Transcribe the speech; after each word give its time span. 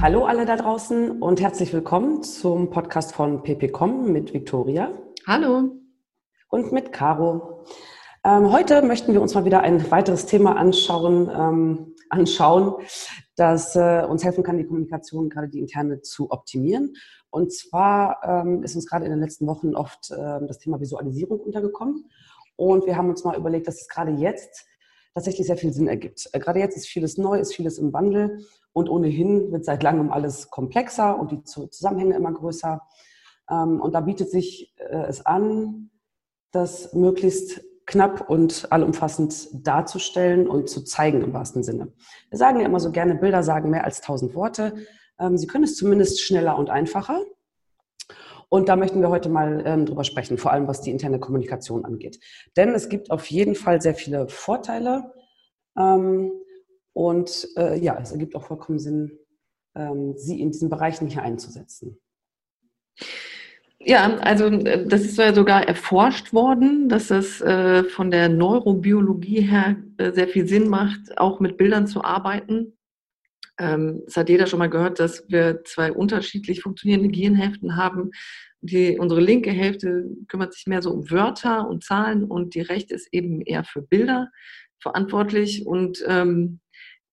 Hallo 0.00 0.24
alle 0.24 0.46
da 0.46 0.56
draußen 0.56 1.22
und 1.22 1.40
herzlich 1.40 1.72
willkommen 1.72 2.22
zum 2.22 2.70
Podcast 2.70 3.14
von 3.14 3.42
ppcom 3.42 4.12
mit 4.12 4.34
Viktoria. 4.34 4.90
Hallo. 5.26 5.70
Und 6.48 6.72
mit 6.72 6.92
Caro. 6.92 7.64
Ähm, 8.24 8.52
heute 8.52 8.82
möchten 8.82 9.12
wir 9.12 9.22
uns 9.22 9.34
mal 9.34 9.44
wieder 9.44 9.60
ein 9.60 9.90
weiteres 9.90 10.26
Thema 10.26 10.56
anschauen, 10.56 11.30
ähm, 11.34 11.94
anschauen 12.10 12.74
das 13.36 13.74
äh, 13.76 14.04
uns 14.08 14.24
helfen 14.24 14.44
kann, 14.44 14.58
die 14.58 14.66
Kommunikation, 14.66 15.30
gerade 15.30 15.48
die 15.48 15.58
interne, 15.58 16.02
zu 16.02 16.30
optimieren. 16.30 16.94
Und 17.30 17.52
zwar 17.52 18.20
ähm, 18.24 18.62
ist 18.62 18.74
uns 18.74 18.86
gerade 18.86 19.06
in 19.06 19.10
den 19.10 19.20
letzten 19.20 19.46
Wochen 19.46 19.74
oft 19.74 20.10
äh, 20.10 20.46
das 20.46 20.58
Thema 20.58 20.80
Visualisierung 20.80 21.40
untergekommen. 21.40 22.10
Und 22.56 22.86
wir 22.86 22.96
haben 22.96 23.08
uns 23.08 23.24
mal 23.24 23.36
überlegt, 23.36 23.68
dass 23.68 23.80
es 23.80 23.88
gerade 23.88 24.12
jetzt 24.12 24.66
tatsächlich 25.14 25.46
sehr 25.46 25.56
viel 25.56 25.72
Sinn 25.72 25.88
ergibt. 25.88 26.28
Äh, 26.32 26.38
gerade 26.38 26.58
jetzt 26.58 26.76
ist 26.76 26.86
vieles 26.86 27.18
neu, 27.18 27.38
ist 27.38 27.54
vieles 27.54 27.78
im 27.78 27.92
Wandel 27.92 28.46
und 28.72 28.88
ohnehin 28.88 29.52
wird 29.52 29.64
seit 29.64 29.82
langem 29.82 30.10
alles 30.10 30.50
komplexer 30.50 31.18
und 31.18 31.32
die 31.32 31.42
Zusammenhänge 31.44 32.16
immer 32.16 32.32
größer. 32.32 32.80
Ähm, 33.50 33.80
und 33.80 33.94
da 33.94 34.00
bietet 34.00 34.30
sich 34.30 34.74
äh, 34.76 35.06
es 35.08 35.24
an, 35.24 35.90
das 36.52 36.92
möglichst 36.92 37.62
knapp 37.86 38.30
und 38.30 38.70
allumfassend 38.70 39.66
darzustellen 39.66 40.46
und 40.46 40.70
zu 40.70 40.84
zeigen 40.84 41.22
im 41.22 41.32
wahrsten 41.32 41.62
Sinne. 41.62 41.92
Wir 42.30 42.38
sagen 42.38 42.60
ja 42.60 42.66
immer 42.66 42.80
so 42.80 42.92
gerne, 42.92 43.16
Bilder 43.16 43.42
sagen 43.42 43.70
mehr 43.70 43.84
als 43.84 44.00
tausend 44.00 44.34
Worte. 44.34 44.74
Ähm, 45.18 45.36
sie 45.36 45.46
können 45.46 45.64
es 45.64 45.76
zumindest 45.76 46.20
schneller 46.20 46.56
und 46.56 46.70
einfacher. 46.70 47.20
Und 48.52 48.68
da 48.68 48.76
möchten 48.76 49.00
wir 49.00 49.08
heute 49.08 49.30
mal 49.30 49.62
ähm, 49.64 49.86
drüber 49.86 50.04
sprechen, 50.04 50.36
vor 50.36 50.52
allem 50.52 50.68
was 50.68 50.82
die 50.82 50.90
interne 50.90 51.18
Kommunikation 51.18 51.86
angeht. 51.86 52.20
Denn 52.54 52.74
es 52.74 52.90
gibt 52.90 53.10
auf 53.10 53.24
jeden 53.30 53.54
Fall 53.54 53.80
sehr 53.80 53.94
viele 53.94 54.28
Vorteile. 54.28 55.14
Ähm, 55.74 56.30
und 56.92 57.48
äh, 57.56 57.78
ja, 57.78 57.98
es 57.98 58.12
ergibt 58.12 58.36
auch 58.36 58.44
vollkommen 58.44 58.78
Sinn, 58.78 59.18
ähm, 59.74 60.18
sie 60.18 60.38
in 60.38 60.50
diesen 60.50 60.68
Bereichen 60.68 61.08
hier 61.08 61.22
einzusetzen. 61.22 61.98
Ja, 63.78 64.18
also 64.18 64.48
äh, 64.48 64.86
das 64.86 65.00
ist 65.00 65.16
ja 65.16 65.32
sogar 65.32 65.66
erforscht 65.66 66.34
worden, 66.34 66.90
dass 66.90 67.10
es 67.10 67.40
äh, 67.40 67.84
von 67.84 68.10
der 68.10 68.28
Neurobiologie 68.28 69.40
her 69.40 69.76
äh, 69.96 70.12
sehr 70.12 70.28
viel 70.28 70.46
Sinn 70.46 70.68
macht, 70.68 71.16
auch 71.16 71.40
mit 71.40 71.56
Bildern 71.56 71.86
zu 71.86 72.04
arbeiten. 72.04 72.76
Ähm, 73.62 74.02
es 74.06 74.16
hat 74.16 74.28
jeder 74.28 74.48
schon 74.48 74.58
mal 74.58 74.68
gehört, 74.68 74.98
dass 74.98 75.24
wir 75.28 75.62
zwei 75.64 75.92
unterschiedlich 75.92 76.62
funktionierende 76.62 77.10
Gehirnhälften 77.10 77.76
haben. 77.76 78.10
Die, 78.60 78.98
unsere 78.98 79.20
linke 79.20 79.50
Hälfte 79.50 80.04
kümmert 80.26 80.52
sich 80.52 80.66
mehr 80.66 80.82
so 80.82 80.90
um 80.90 81.10
Wörter 81.10 81.68
und 81.68 81.84
Zahlen 81.84 82.24
und 82.24 82.56
die 82.56 82.60
rechte 82.60 82.94
ist 82.94 83.08
eben 83.12 83.40
eher 83.40 83.64
für 83.64 83.82
Bilder 83.82 84.30
verantwortlich. 84.80 85.64
Und 85.64 86.02
ähm, 86.08 86.58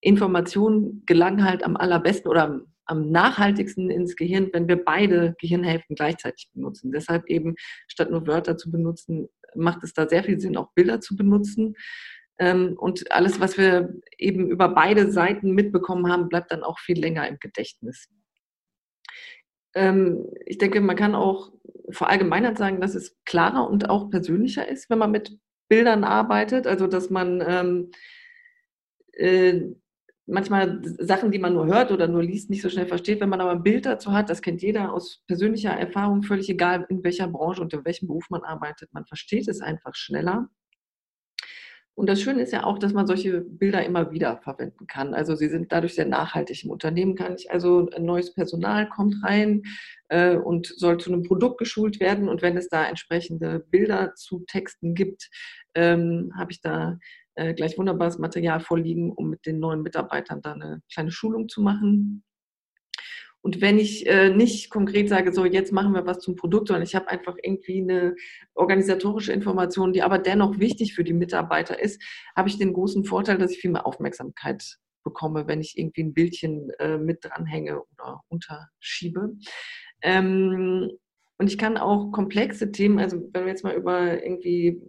Informationen 0.01 1.03
gelangen 1.05 1.43
halt 1.43 1.63
am 1.63 1.77
allerbesten 1.77 2.31
oder 2.31 2.61
am 2.85 3.11
nachhaltigsten 3.11 3.91
ins 3.91 4.15
Gehirn, 4.15 4.49
wenn 4.51 4.67
wir 4.67 4.83
beide 4.83 5.35
Gehirnhälften 5.39 5.95
gleichzeitig 5.95 6.49
benutzen. 6.55 6.91
Deshalb 6.91 7.27
eben, 7.27 7.53
statt 7.87 8.09
nur 8.09 8.25
Wörter 8.25 8.57
zu 8.57 8.71
benutzen, 8.71 9.27
macht 9.53 9.83
es 9.83 9.93
da 9.93 10.09
sehr 10.09 10.23
viel 10.23 10.39
Sinn, 10.39 10.57
auch 10.57 10.73
Bilder 10.73 10.99
zu 10.99 11.15
benutzen. 11.15 11.75
Ähm, 12.39 12.75
und 12.77 13.11
alles, 13.11 13.39
was 13.39 13.57
wir 13.57 13.93
eben 14.17 14.49
über 14.49 14.69
beide 14.69 15.11
Seiten 15.11 15.51
mitbekommen 15.51 16.11
haben, 16.11 16.29
bleibt 16.29 16.51
dann 16.51 16.63
auch 16.63 16.79
viel 16.79 16.99
länger 16.99 17.27
im 17.27 17.37
Gedächtnis. 17.39 18.07
Ähm, 19.75 20.25
ich 20.45 20.57
denke, 20.57 20.81
man 20.81 20.95
kann 20.95 21.15
auch 21.15 21.51
verallgemeinert 21.91 22.57
sagen, 22.57 22.81
dass 22.81 22.95
es 22.95 23.17
klarer 23.25 23.69
und 23.69 23.89
auch 23.89 24.09
persönlicher 24.09 24.67
ist, 24.67 24.89
wenn 24.89 24.99
man 24.99 25.11
mit 25.11 25.37
Bildern 25.69 26.03
arbeitet. 26.03 26.65
Also, 26.65 26.87
dass 26.87 27.09
man 27.09 27.43
ähm, 27.45 27.91
äh, 29.13 29.61
manchmal 30.25 30.81
Sachen, 30.99 31.31
die 31.31 31.39
man 31.39 31.53
nur 31.53 31.65
hört 31.65 31.91
oder 31.91 32.07
nur 32.07 32.23
liest, 32.23 32.49
nicht 32.49 32.61
so 32.61 32.69
schnell 32.69 32.87
versteht. 32.87 33.19
Wenn 33.19 33.29
man 33.29 33.41
aber 33.41 33.51
ein 33.51 33.63
Bild 33.63 33.85
dazu 33.85 34.13
hat, 34.13 34.29
das 34.29 34.41
kennt 34.41 34.61
jeder 34.61 34.93
aus 34.93 35.23
persönlicher 35.27 35.71
Erfahrung, 35.71 36.23
völlig 36.23 36.49
egal, 36.49 36.85
in 36.89 37.03
welcher 37.03 37.27
Branche 37.27 37.61
und 37.61 37.73
in 37.73 37.83
welchem 37.85 38.07
Beruf 38.07 38.29
man 38.29 38.43
arbeitet, 38.43 38.93
man 38.93 39.05
versteht 39.05 39.47
es 39.47 39.61
einfach 39.61 39.95
schneller. 39.95 40.49
Und 41.99 42.07
das 42.07 42.21
Schöne 42.21 42.41
ist 42.43 42.53
ja 42.53 42.63
auch, 42.63 42.79
dass 42.79 42.93
man 42.93 43.07
solche 43.07 43.41
Bilder 43.41 43.85
immer 43.85 44.09
wieder 44.13 44.37
verwenden 44.37 44.87
kann. 44.87 45.13
Also 45.13 45.35
sie 45.35 45.49
sind 45.49 45.69
dadurch 45.73 45.95
sehr 45.95 46.05
nachhaltig 46.05 46.63
im 46.63 46.69
Unternehmen. 46.69 47.13
Kann 47.13 47.35
ich 47.35 47.51
also 47.51 47.89
ein 47.93 48.05
neues 48.05 48.33
Personal 48.33 48.87
kommt 48.87 49.15
rein 49.21 49.63
äh, 50.07 50.37
und 50.37 50.67
soll 50.67 50.97
zu 50.97 51.11
einem 51.11 51.23
Produkt 51.23 51.57
geschult 51.57 51.99
werden. 51.99 52.29
Und 52.29 52.41
wenn 52.41 52.55
es 52.55 52.69
da 52.69 52.85
entsprechende 52.85 53.59
Bilder 53.69 54.15
zu 54.15 54.45
Texten 54.47 54.95
gibt, 54.95 55.29
ähm, 55.75 56.31
habe 56.37 56.53
ich 56.53 56.61
da 56.61 56.97
äh, 57.35 57.53
gleich 57.53 57.77
wunderbares 57.77 58.17
Material 58.17 58.61
vorliegen, 58.61 59.11
um 59.11 59.29
mit 59.29 59.45
den 59.45 59.59
neuen 59.59 59.81
Mitarbeitern 59.81 60.41
da 60.41 60.53
eine 60.53 60.81
kleine 60.89 61.11
Schulung 61.11 61.49
zu 61.49 61.61
machen. 61.61 62.23
Und 63.41 63.61
wenn 63.61 63.79
ich 63.79 64.05
äh, 64.05 64.29
nicht 64.29 64.69
konkret 64.69 65.07
sage, 65.07 65.33
so 65.33 65.45
jetzt 65.45 65.71
machen 65.71 65.93
wir 65.93 66.05
was 66.05 66.19
zum 66.19 66.35
Produkt, 66.35 66.67
sondern 66.67 66.83
ich 66.83 66.95
habe 66.95 67.07
einfach 67.07 67.37
irgendwie 67.41 67.81
eine 67.81 68.15
organisatorische 68.53 69.31
Information, 69.31 69.93
die 69.93 70.01
aber 70.01 70.19
dennoch 70.19 70.59
wichtig 70.59 70.93
für 70.93 71.03
die 71.03 71.13
Mitarbeiter 71.13 71.79
ist, 71.79 72.01
habe 72.35 72.49
ich 72.49 72.57
den 72.57 72.73
großen 72.73 73.05
Vorteil, 73.05 73.37
dass 73.37 73.51
ich 73.51 73.59
viel 73.59 73.71
mehr 73.71 73.85
Aufmerksamkeit 73.85 74.77
bekomme, 75.03 75.47
wenn 75.47 75.61
ich 75.61 75.77
irgendwie 75.77 76.03
ein 76.03 76.13
Bildchen 76.13 76.69
äh, 76.79 76.97
mit 76.97 77.23
dranhänge 77.23 77.81
oder 77.81 78.21
unterschiebe. 78.27 79.37
Ähm, 80.01 80.91
und 81.37 81.47
ich 81.47 81.57
kann 81.57 81.77
auch 81.77 82.11
komplexe 82.11 82.71
Themen, 82.71 82.99
also 82.99 83.17
wenn 83.31 83.45
wir 83.45 83.51
jetzt 83.51 83.63
mal 83.63 83.75
über 83.75 84.21
irgendwie 84.21 84.81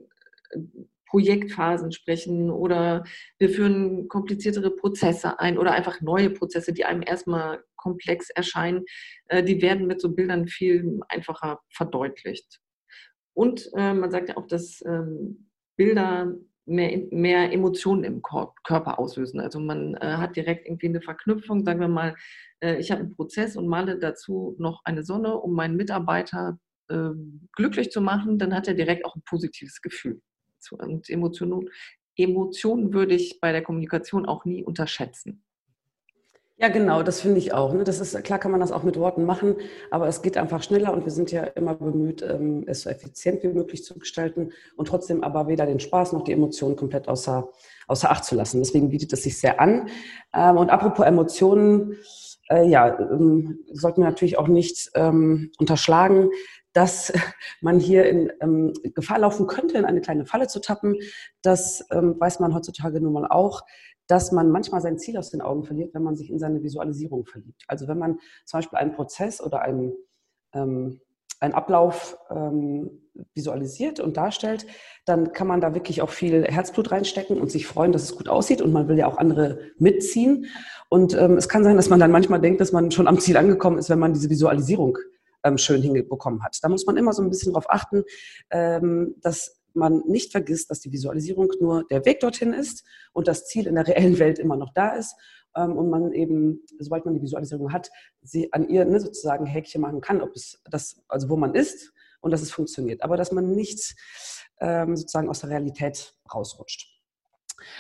Projektphasen 1.11 1.93
sprechen 1.93 2.51
oder 2.51 3.05
wir 3.39 3.51
führen 3.51 4.09
kompliziertere 4.09 4.71
Prozesse 4.71 5.39
ein 5.41 5.59
oder 5.59 5.73
einfach 5.73 6.01
neue 6.01 6.31
Prozesse, 6.31 6.73
die 6.73 6.85
einem 6.85 7.03
erstmal 7.03 7.63
komplex 7.81 8.31
erscheinen, 8.31 8.85
äh, 9.27 9.43
die 9.43 9.63
werden 9.63 9.87
mit 9.87 10.01
so 10.01 10.15
Bildern 10.15 10.47
viel 10.47 11.01
einfacher 11.09 11.61
verdeutlicht. 11.71 12.61
Und 13.35 13.71
äh, 13.75 13.95
man 13.95 14.11
sagt 14.11 14.29
ja 14.29 14.37
auch, 14.37 14.47
dass 14.47 14.83
ähm, 14.87 15.49
Bilder 15.77 16.35
mehr, 16.67 17.03
mehr 17.11 17.53
Emotionen 17.53 18.05
im 18.05 18.23
Körper 18.23 18.99
auslösen. 18.99 19.41
Also 19.41 19.61
man 19.61 19.95
äh, 19.95 20.17
hat 20.17 20.37
direkt 20.37 20.67
irgendwie 20.67 20.89
eine 20.89 21.01
Verknüpfung, 21.01 21.65
sagen 21.65 21.81
wir 21.81 21.89
mal, 21.89 22.15
ich 22.79 22.91
habe 22.91 23.01
einen 23.01 23.17
Prozess 23.17 23.57
und 23.57 23.69
male 23.69 23.99
dazu 23.99 24.55
noch 24.59 24.83
eine 24.85 25.03
Sonne, 25.03 25.35
um 25.35 25.55
meinen 25.55 25.77
Mitarbeiter 25.77 26.59
glücklich 27.53 27.91
zu 27.91 28.03
machen, 28.03 28.39
dann 28.39 28.55
hat 28.55 28.69
er 28.69 28.75
direkt 28.75 29.07
auch 29.07 29.17
ein 29.17 29.23
positives 29.25 29.81
Gefühl. 29.81 30.21
Und 30.73 31.09
Emotionen, 31.09 31.71
Emotionen 32.17 32.93
würde 32.93 33.15
ich 33.15 33.41
bei 33.41 33.53
der 33.53 33.63
Kommunikation 33.63 34.27
auch 34.27 34.45
nie 34.45 34.63
unterschätzen. 34.63 35.43
Ja, 36.63 36.69
genau, 36.69 37.03
das 37.03 37.23
finde 37.23 37.39
ich 37.39 37.55
auch. 37.55 37.73
Ne? 37.73 37.85
Das 37.85 38.01
ist 38.01 38.23
klar, 38.23 38.39
kann 38.39 38.51
man 38.51 38.61
das 38.61 38.71
auch 38.71 38.83
mit 38.83 38.99
Worten 38.99 39.25
machen, 39.25 39.57
aber 39.91 40.09
es 40.09 40.21
geht 40.21 40.37
einfach 40.37 40.63
schneller 40.63 40.93
und 40.93 41.07
wir 41.07 41.11
sind 41.11 41.33
ja 41.33 41.45
immer 41.45 41.75
bemüht, 41.75 42.21
ähm, 42.21 42.65
es 42.67 42.83
so 42.83 42.91
effizient 42.91 43.43
wie 43.43 43.49
möglich 43.49 43.83
zu 43.83 43.99
gestalten 43.99 44.53
und 44.77 44.87
trotzdem 44.87 45.25
aber 45.25 45.49
weder 45.49 45.65
den 45.65 45.81
Spaß 45.81 46.13
noch 46.13 46.23
die 46.23 46.33
Emotionen 46.33 46.77
komplett 46.77 47.09
außer, 47.09 47.49
außer 47.87 48.11
Acht 48.11 48.27
zu 48.27 48.35
lassen. 48.35 48.59
Deswegen 48.59 48.91
bietet 48.91 49.11
es 49.15 49.23
sich 49.23 49.41
sehr 49.41 49.59
an. 49.59 49.89
Ähm, 50.35 50.59
und 50.59 50.69
apropos 50.69 51.07
Emotionen, 51.07 51.97
äh, 52.51 52.69
ja, 52.69 52.99
ähm, 53.11 53.61
sollten 53.73 54.03
wir 54.03 54.11
natürlich 54.11 54.37
auch 54.37 54.49
nicht 54.49 54.91
unterschlagen, 54.95 56.29
dass 56.73 57.13
man 57.61 57.79
hier 57.79 58.05
in 58.07 58.33
ähm, 58.41 58.73
Gefahr 58.95 59.19
laufen 59.19 59.47
könnte, 59.47 59.79
in 59.79 59.85
eine 59.85 60.01
kleine 60.01 60.27
Falle 60.27 60.47
zu 60.47 60.61
tappen. 60.61 60.97
Das 61.43 61.85
ähm, 61.91 62.19
weiß 62.19 62.41
man 62.41 62.55
heutzutage 62.55 63.01
nun 63.01 63.13
mal 63.13 63.27
auch, 63.27 63.63
dass 64.11 64.33
man 64.33 64.51
manchmal 64.51 64.81
sein 64.81 64.99
Ziel 64.99 65.17
aus 65.17 65.31
den 65.31 65.41
Augen 65.41 65.63
verliert, 65.63 65.95
wenn 65.95 66.03
man 66.03 66.17
sich 66.17 66.31
in 66.31 66.41
seine 66.41 66.63
Visualisierung 66.63 67.27
verliebt. 67.27 67.63
Also 67.69 67.87
wenn 67.87 67.99
man 67.99 68.19
zum 68.45 68.59
Beispiel 68.59 68.79
einen 68.79 68.93
Prozess 68.93 69.41
oder 69.41 69.63
einen, 69.63 69.93
ähm, 70.53 71.01
einen 71.39 71.55
Ablauf 71.55 72.19
ähm, 72.29 72.91
visualisiert 73.35 74.01
und 74.01 74.17
darstellt, 74.17 74.67
dann 75.05 75.33
kann 75.33 75.47
man 75.47 75.61
da 75.61 75.75
wirklich 75.75 76.03
auch 76.03 76.11
viel 76.11 76.45
Herzblut 76.45 76.91
reinstecken 76.91 77.41
und 77.41 77.53
sich 77.53 77.69
freuen, 77.69 77.93
dass 77.93 78.03
es 78.03 78.17
gut 78.17 78.29
aussieht 78.29 78.61
und 78.61 78.73
man 78.73 78.89
will 78.89 78.99
ja 78.99 79.07
auch 79.07 79.17
andere 79.17 79.61
mitziehen. 79.79 80.47
Und 80.89 81.17
ähm, 81.17 81.37
es 81.37 81.49
kann 81.49 81.63
sein, 81.63 81.77
dass 81.77 81.89
man 81.89 82.01
dann 82.01 82.11
manchmal 82.11 82.41
denkt, 82.41 82.61
dass 82.61 82.73
man 82.73 82.91
schon 82.91 83.07
am 83.07 83.21
Ziel 83.21 83.37
angekommen 83.37 83.79
ist, 83.79 83.91
wenn 83.91 84.01
man 84.01 84.13
diese 84.13 84.29
Visualisierung 84.29 84.99
ähm, 85.45 85.57
schön 85.57 85.83
hinbekommen 85.83 86.43
hat. 86.43 86.59
Da 86.63 86.69
muss 86.69 86.85
man 86.85 86.97
immer 86.97 87.13
so 87.13 87.23
ein 87.23 87.31
bisschen 87.31 87.53
darauf 87.53 87.71
achten, 87.71 88.03
ähm, 88.51 89.15
dass 89.23 89.60
man 89.75 90.03
nicht 90.07 90.33
vergisst, 90.33 90.71
dass 90.71 90.81
die 90.81 90.93
Visualisierung 90.93 91.53
nur 91.61 91.85
der 91.89 92.05
Weg 92.05 92.21
dorthin 92.21 92.53
ist 92.53 92.85
und 93.13 93.29
das 93.29 93.47
Ziel 93.47 93.67
in 93.67 93.75
der 93.75 93.87
reellen 93.87 94.19
Welt 94.19 94.39
immer 94.39 94.57
noch 94.57 94.73
da 94.75 94.91
ist 94.91 95.15
ähm, 95.57 95.77
und 95.77 95.91
man 95.91 96.13
eben, 96.13 96.61
sobald 96.79 97.05
man 97.05 97.15
die 97.15 97.23
Visualisierung 97.23 97.73
hat, 97.73 97.91
sie 98.23 98.53
an 98.53 98.69
ihr 98.69 98.85
ne, 98.85 99.01
sozusagen 99.01 99.47
Häkchen 99.47 99.81
machen 99.81 100.01
kann, 100.01 100.21
ob 100.21 100.35
es 100.35 100.61
das, 100.71 101.03
also 101.09 101.29
wo 101.29 101.37
man 101.37 101.55
ist 101.55 101.93
und 102.21 102.31
dass 102.31 102.43
es 102.43 102.51
funktioniert, 102.51 103.03
aber 103.03 103.17
dass 103.17 103.33
man 103.33 103.51
nicht 103.51 103.97
ähm, 104.61 104.97
sozusagen 104.97 105.29
aus 105.29 105.41
der 105.41 105.51
Realität 105.51 106.15
rausrutscht. 106.33 107.00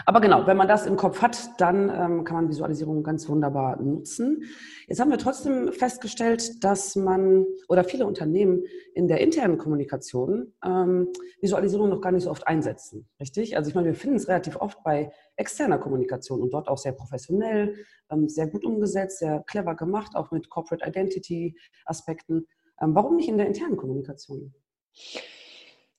Aber 0.06 0.20
genau, 0.20 0.46
wenn 0.46 0.56
man 0.56 0.68
das 0.68 0.86
im 0.86 0.96
Kopf 0.96 1.22
hat, 1.22 1.60
dann 1.60 1.88
ähm, 1.88 2.24
kann 2.24 2.36
man 2.36 2.48
Visualisierung 2.48 3.02
ganz 3.02 3.28
wunderbar 3.28 3.80
nutzen. 3.80 4.44
Jetzt 4.86 5.00
haben 5.00 5.10
wir 5.10 5.18
trotzdem 5.18 5.72
festgestellt, 5.72 6.64
dass 6.64 6.96
man 6.96 7.46
oder 7.68 7.84
viele 7.84 8.06
Unternehmen 8.06 8.64
in 8.94 9.08
der 9.08 9.20
internen 9.20 9.58
Kommunikation 9.58 10.52
ähm, 10.64 11.08
Visualisierung 11.40 11.88
noch 11.88 12.00
gar 12.00 12.12
nicht 12.12 12.24
so 12.24 12.30
oft 12.30 12.46
einsetzen. 12.46 13.08
Richtig? 13.20 13.56
Also 13.56 13.68
ich 13.68 13.74
meine, 13.74 13.88
wir 13.88 13.94
finden 13.94 14.16
es 14.16 14.28
relativ 14.28 14.56
oft 14.56 14.82
bei 14.82 15.12
externer 15.36 15.78
Kommunikation 15.78 16.40
und 16.40 16.52
dort 16.52 16.68
auch 16.68 16.78
sehr 16.78 16.92
professionell, 16.92 17.76
ähm, 18.10 18.28
sehr 18.28 18.48
gut 18.48 18.64
umgesetzt, 18.64 19.18
sehr 19.18 19.42
clever 19.46 19.74
gemacht, 19.74 20.12
auch 20.14 20.30
mit 20.30 20.50
Corporate 20.50 20.86
Identity 20.86 21.56
Aspekten. 21.84 22.46
Ähm, 22.80 22.94
warum 22.94 23.16
nicht 23.16 23.28
in 23.28 23.38
der 23.38 23.46
internen 23.46 23.76
Kommunikation? 23.76 24.54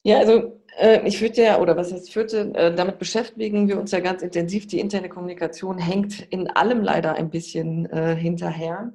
Ja, 0.03 0.19
also 0.19 0.59
äh, 0.79 1.07
ich 1.07 1.21
würde 1.21 1.43
ja, 1.43 1.59
oder 1.59 1.77
was 1.77 1.93
heißt 1.93 2.11
führte, 2.11 2.51
äh, 2.55 2.73
damit 2.73 2.97
beschäftigen 2.97 3.67
wir 3.67 3.79
uns 3.79 3.91
ja 3.91 3.99
ganz 3.99 4.23
intensiv. 4.23 4.67
Die 4.67 4.79
interne 4.79 5.09
Kommunikation 5.09 5.77
hängt 5.77 6.21
in 6.31 6.47
allem 6.47 6.81
leider 6.81 7.13
ein 7.13 7.29
bisschen 7.29 7.85
äh, 7.87 8.15
hinterher, 8.15 8.93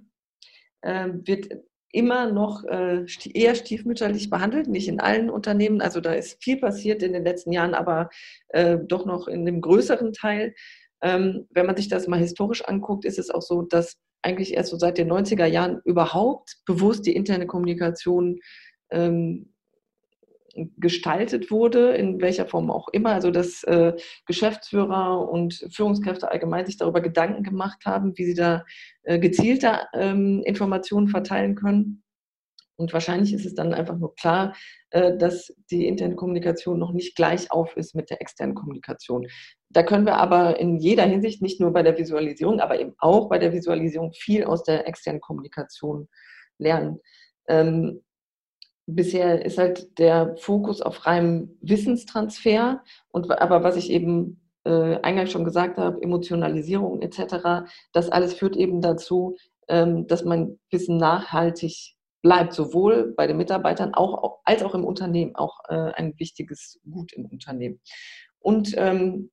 äh, 0.83 1.09
wird 1.25 1.49
immer 1.93 2.31
noch 2.31 2.65
äh, 2.65 3.07
eher 3.33 3.55
stiefmütterlich 3.55 4.29
behandelt, 4.31 4.69
nicht 4.69 4.89
in 4.89 5.01
allen 5.01 5.31
Unternehmen. 5.31 5.81
Also 5.81 6.01
da 6.01 6.13
ist 6.13 6.43
viel 6.43 6.59
passiert 6.59 7.03
in 7.03 7.13
den 7.13 7.25
letzten 7.25 7.53
Jahren, 7.53 7.75
aber 7.75 8.11
äh, 8.49 8.79
doch 8.87 9.07
noch 9.07 9.29
in 9.29 9.47
dem 9.47 9.61
größeren 9.61 10.13
Teil. 10.13 10.55
Ähm, 11.03 11.47
wenn 11.51 11.67
man 11.67 11.77
sich 11.77 11.89
das 11.89 12.09
mal 12.09 12.19
historisch 12.19 12.65
anguckt, 12.65 13.05
ist 13.05 13.19
es 13.19 13.31
auch 13.31 13.43
so, 13.43 13.63
dass 13.63 13.97
eigentlich 14.23 14.55
erst 14.55 14.71
so 14.71 14.77
seit 14.77 14.99
den 14.99 15.11
90er 15.11 15.47
Jahren 15.47 15.81
überhaupt 15.85 16.57
bewusst 16.67 17.07
die 17.07 17.15
interne 17.15 17.47
Kommunikation 17.47 18.41
ähm, 18.91 19.55
gestaltet 20.79 21.51
wurde, 21.51 21.95
in 21.95 22.21
welcher 22.21 22.47
Form 22.47 22.71
auch 22.71 22.89
immer. 22.89 23.13
Also 23.13 23.31
dass 23.31 23.63
äh, 23.65 23.95
Geschäftsführer 24.27 25.29
und 25.29 25.67
Führungskräfte 25.73 26.31
allgemein 26.31 26.67
sich 26.67 26.77
darüber 26.77 27.01
Gedanken 27.01 27.43
gemacht 27.43 27.85
haben, 27.85 28.17
wie 28.17 28.25
sie 28.25 28.35
da 28.35 28.65
äh, 29.03 29.19
gezielter 29.19 29.89
ähm, 29.95 30.43
Informationen 30.45 31.09
verteilen 31.09 31.55
können. 31.55 32.03
Und 32.79 32.93
wahrscheinlich 32.93 33.33
ist 33.33 33.47
es 33.47 33.55
dann 33.55 33.73
einfach 33.73 33.97
nur 33.97 34.15
klar, 34.15 34.55
äh, 34.91 35.17
dass 35.17 35.55
die 35.71 35.87
interne 35.87 36.15
Kommunikation 36.15 36.79
noch 36.79 36.93
nicht 36.93 37.17
gleich 37.17 37.51
auf 37.51 37.77
ist 37.77 37.95
mit 37.95 38.11
der 38.11 38.21
externen 38.21 38.55
Kommunikation. 38.55 39.27
Da 39.71 39.83
können 39.83 40.07
wir 40.07 40.17
aber 40.17 40.61
in 40.61 40.77
jeder 40.77 41.05
Hinsicht, 41.05 41.43
nicht 41.43 41.61
nur 41.61 41.73
bei 41.73 41.83
der 41.83 41.99
Visualisierung, 41.99 42.61
aber 42.61 42.79
eben 42.79 42.95
auch 42.99 43.29
bei 43.29 43.39
der 43.39 43.53
Visualisierung 43.53 44.13
viel 44.13 44.45
aus 44.45 44.63
der 44.63 44.87
externen 44.87 45.21
Kommunikation 45.21 46.09
lernen. 46.59 47.01
Ähm, 47.49 48.03
bisher 48.87 49.45
ist 49.45 49.59
halt 49.59 49.99
der 49.99 50.37
Fokus 50.37 50.81
auf 50.81 51.07
reinem 51.07 51.59
Wissenstransfer 51.61 52.83
und 53.11 53.31
aber 53.31 53.63
was 53.65 53.77
ich 53.77 53.91
eben 53.91 54.41
äh, 54.65 54.99
eingangs 55.03 55.33
schon 55.33 55.45
gesagt 55.45 55.77
habe, 55.79 56.01
Emotionalisierung 56.03 57.03
etc., 57.03 57.69
das 57.93 58.11
alles 58.11 58.35
führt 58.35 58.57
eben 58.57 58.81
dazu, 58.81 59.37
ähm, 59.69 60.07
dass 60.07 60.25
mein 60.25 60.59
Wissen 60.71 60.97
nachhaltig 60.97 61.97
bleibt, 62.23 62.53
sowohl 62.53 63.15
bei 63.17 63.27
den 63.27 63.37
Mitarbeitern 63.37 63.95
auch, 63.95 64.41
als 64.45 64.63
auch 64.63 64.75
im 64.75 64.85
Unternehmen, 64.85 65.37
auch 65.37 65.61
äh, 65.69 65.93
ein 65.95 66.19
wichtiges 66.19 66.81
Gut 66.91 67.13
im 67.13 67.27
Unternehmen. 67.27 67.81
Und 68.39 68.75
ähm, 68.77 69.31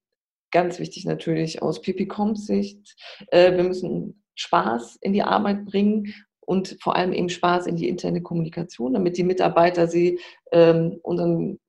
ganz 0.51 0.79
wichtig 0.79 1.05
natürlich 1.05 1.61
aus 1.61 1.81
PPComs 1.81 2.45
Sicht, 2.45 2.95
äh, 3.27 3.55
wir 3.55 3.63
müssen 3.63 4.23
Spaß 4.35 4.97
in 5.01 5.13
die 5.13 5.23
Arbeit 5.23 5.65
bringen 5.65 6.13
und 6.45 6.77
vor 6.81 6.95
allem 6.95 7.13
eben 7.13 7.29
Spaß 7.29 7.67
in 7.67 7.75
die 7.75 7.87
interne 7.87 8.21
Kommunikation, 8.21 8.93
damit 8.93 9.17
die 9.17 9.23
Mitarbeiter 9.23 9.87
sie 9.87 10.19
ähm, 10.51 10.99
unseren 11.03 11.59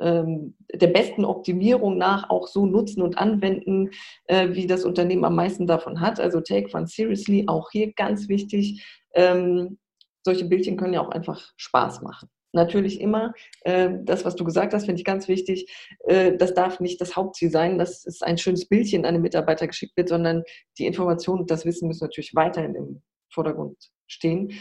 ähm, 0.00 0.54
der 0.72 0.88
besten 0.88 1.24
Optimierung 1.24 1.98
nach 1.98 2.30
auch 2.30 2.48
so 2.48 2.66
nutzen 2.66 3.02
und 3.02 3.18
anwenden, 3.18 3.90
äh, 4.24 4.48
wie 4.52 4.66
das 4.66 4.84
Unternehmen 4.84 5.24
am 5.24 5.36
meisten 5.36 5.66
davon 5.66 6.00
hat. 6.00 6.18
Also 6.18 6.40
take 6.40 6.68
fun 6.68 6.86
seriously, 6.86 7.44
auch 7.46 7.70
hier 7.70 7.92
ganz 7.92 8.28
wichtig. 8.28 8.84
Ähm, 9.14 9.78
solche 10.24 10.46
Bildchen 10.46 10.76
können 10.76 10.94
ja 10.94 11.02
auch 11.02 11.10
einfach 11.10 11.52
Spaß 11.56 12.02
machen. 12.02 12.28
Natürlich 12.52 13.00
immer, 13.00 13.32
äh, 13.60 13.90
das, 14.02 14.24
was 14.24 14.34
du 14.34 14.44
gesagt 14.44 14.74
hast, 14.74 14.86
finde 14.86 15.00
ich 15.00 15.04
ganz 15.04 15.28
wichtig. 15.28 15.70
Äh, 16.04 16.36
das 16.36 16.54
darf 16.54 16.80
nicht 16.80 17.00
das 17.00 17.14
Hauptziel 17.14 17.50
sein, 17.50 17.78
dass 17.78 18.04
es 18.06 18.22
ein 18.22 18.38
schönes 18.38 18.66
Bildchen 18.66 19.04
an 19.04 19.14
den 19.14 19.22
Mitarbeiter 19.22 19.66
geschickt 19.68 19.96
wird, 19.96 20.08
sondern 20.08 20.42
die 20.78 20.86
Informationen 20.86 21.42
und 21.42 21.50
das 21.50 21.64
Wissen 21.64 21.86
müssen 21.86 22.04
natürlich 22.04 22.34
weiterhin 22.34 22.74
im 22.74 23.02
Vordergrund 23.32 23.76
stehen. 24.10 24.52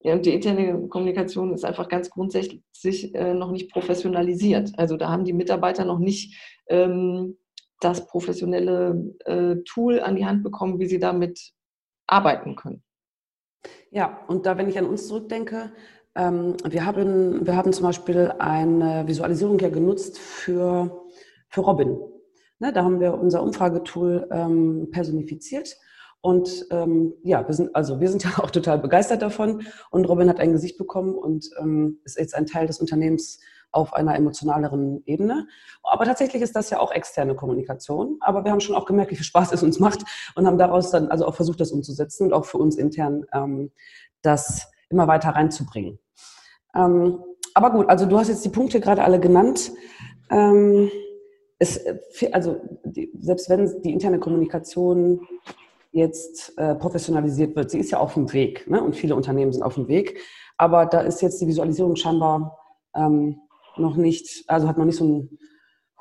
Ja, 0.00 0.14
und 0.14 0.26
die 0.26 0.34
interne 0.34 0.88
Kommunikation 0.88 1.52
ist 1.52 1.64
einfach 1.64 1.88
ganz 1.88 2.10
grundsätzlich 2.10 3.14
äh, 3.14 3.34
noch 3.34 3.50
nicht 3.50 3.70
professionalisiert. 3.72 4.78
Also 4.78 4.96
da 4.96 5.08
haben 5.08 5.24
die 5.24 5.32
Mitarbeiter 5.32 5.84
noch 5.84 5.98
nicht 5.98 6.36
ähm, 6.68 7.36
das 7.80 8.06
professionelle 8.06 9.14
äh, 9.24 9.56
Tool 9.64 10.00
an 10.00 10.16
die 10.16 10.26
Hand 10.26 10.44
bekommen, 10.44 10.78
wie 10.78 10.86
sie 10.86 10.98
damit 10.98 11.52
arbeiten 12.06 12.54
können. 12.54 12.82
Ja, 13.90 14.24
und 14.28 14.46
da, 14.46 14.56
wenn 14.56 14.68
ich 14.68 14.78
an 14.78 14.86
uns 14.86 15.08
zurückdenke, 15.08 15.72
ähm, 16.14 16.56
wir, 16.64 16.84
haben, 16.84 17.46
wir 17.46 17.56
haben 17.56 17.72
zum 17.72 17.84
Beispiel 17.84 18.32
eine 18.38 19.06
Visualisierung 19.06 19.58
ja 19.58 19.68
genutzt 19.68 20.18
für, 20.18 21.06
für 21.48 21.60
Robin. 21.60 21.98
Ne, 22.60 22.72
da 22.72 22.84
haben 22.84 23.00
wir 23.00 23.14
unser 23.14 23.42
Umfragetool 23.42 24.28
ähm, 24.32 24.88
personifiziert 24.90 25.76
und 26.20 26.66
ähm, 26.70 27.14
ja, 27.22 27.46
wir 27.46 27.54
sind, 27.54 27.74
also 27.74 28.00
wir 28.00 28.08
sind 28.10 28.24
ja 28.24 28.30
auch 28.42 28.50
total 28.50 28.78
begeistert 28.78 29.22
davon. 29.22 29.62
Und 29.90 30.04
Robin 30.06 30.28
hat 30.28 30.40
ein 30.40 30.52
Gesicht 30.52 30.78
bekommen 30.78 31.14
und 31.14 31.50
ähm, 31.60 32.00
ist 32.04 32.18
jetzt 32.18 32.34
ein 32.34 32.46
Teil 32.46 32.66
des 32.66 32.80
Unternehmens 32.80 33.40
auf 33.70 33.92
einer 33.92 34.14
emotionaleren 34.14 35.02
Ebene. 35.04 35.46
Aber 35.82 36.04
tatsächlich 36.04 36.42
ist 36.42 36.56
das 36.56 36.70
ja 36.70 36.80
auch 36.80 36.90
externe 36.90 37.34
Kommunikation. 37.34 38.16
Aber 38.20 38.44
wir 38.44 38.50
haben 38.50 38.60
schon 38.60 38.74
auch 38.74 38.86
gemerkt, 38.86 39.10
wie 39.10 39.16
viel 39.16 39.24
Spaß 39.24 39.52
es 39.52 39.62
uns 39.62 39.78
macht 39.78 40.00
und 40.34 40.46
haben 40.46 40.58
daraus 40.58 40.90
dann 40.90 41.08
also 41.08 41.26
auch 41.26 41.34
versucht, 41.34 41.60
das 41.60 41.70
umzusetzen 41.70 42.28
und 42.28 42.32
auch 42.32 42.46
für 42.46 42.58
uns 42.58 42.76
intern 42.76 43.26
ähm, 43.32 43.70
das 44.22 44.68
immer 44.88 45.06
weiter 45.06 45.30
reinzubringen. 45.30 45.98
Ähm, 46.74 47.22
aber 47.54 47.70
gut, 47.70 47.88
also 47.88 48.06
du 48.06 48.18
hast 48.18 48.28
jetzt 48.28 48.44
die 48.44 48.50
Punkte 48.50 48.80
gerade 48.80 49.04
alle 49.04 49.20
genannt. 49.20 49.70
Ähm, 50.30 50.90
es, 51.58 51.80
also 52.32 52.60
die, 52.84 53.12
selbst 53.20 53.50
wenn 53.50 53.82
die 53.82 53.92
interne 53.92 54.18
Kommunikation 54.18 55.26
jetzt 55.90 56.56
äh, 56.58 56.74
professionalisiert 56.74 57.56
wird. 57.56 57.70
Sie 57.70 57.78
ist 57.78 57.90
ja 57.90 57.98
auf 57.98 58.14
dem 58.14 58.32
Weg 58.32 58.68
ne? 58.68 58.82
und 58.82 58.96
viele 58.96 59.14
Unternehmen 59.14 59.52
sind 59.52 59.62
auf 59.62 59.74
dem 59.74 59.88
Weg. 59.88 60.20
Aber 60.56 60.86
da 60.86 61.00
ist 61.00 61.22
jetzt 61.22 61.40
die 61.40 61.46
Visualisierung 61.46 61.96
scheinbar 61.96 62.58
ähm, 62.94 63.40
noch 63.76 63.96
nicht, 63.96 64.44
also 64.48 64.68
hat 64.68 64.78
noch 64.78 64.84
nicht 64.84 64.96
so 64.96 65.04
einen 65.04 65.38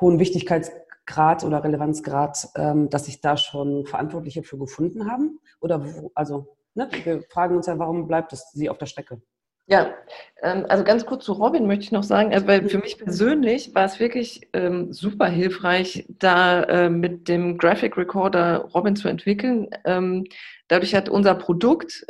hohen 0.02 0.20
Wichtigkeitsgrad 0.20 1.44
oder 1.44 1.64
Relevanzgrad, 1.64 2.50
ähm, 2.56 2.90
dass 2.90 3.06
sich 3.06 3.22
da 3.22 3.38
schon 3.38 3.86
Verantwortliche 3.86 4.44
für 4.44 4.58
gefunden 4.58 5.10
haben. 5.10 5.40
Oder 5.62 5.86
wo, 5.86 6.12
also 6.16 6.58
ne? 6.74 6.90
wir 7.04 7.24
fragen 7.30 7.56
uns 7.56 7.68
ja, 7.68 7.78
warum 7.80 8.08
bleibt 8.08 8.34
es 8.34 8.52
sie 8.52 8.70
auf 8.70 8.78
der 8.78 8.88
Strecke? 8.88 9.22
Ja, 9.70 9.94
ähm, 10.42 10.66
also 10.70 10.86
ganz 10.86 11.06
kurz 11.06 11.26
zu 11.26 11.34
Robin 11.34 11.68
möchte 11.68 11.84
ich 11.84 11.92
noch 11.92 12.04
sagen, 12.04 12.34
also 12.34 12.48
weil 12.48 12.70
für 12.70 12.78
mich 12.78 12.98
persönlich 12.98 13.76
war 13.76 13.84
es 13.84 14.00
wirklich 14.00 14.48
ähm, 14.54 14.94
super 14.94 15.28
hilfreich, 15.28 16.06
da 16.08 16.64
äh, 16.64 16.90
mit 16.90 17.28
dem 17.28 17.58
Graphic 17.58 17.98
Recorder 17.98 18.70
Robin 18.74 18.96
zu 18.96 19.10
entwickeln. 19.10 19.68
Ähm, 19.84 20.24
dadurch 20.70 20.96
hat 20.96 21.10
unser 21.10 21.36
Produkt 21.36 22.06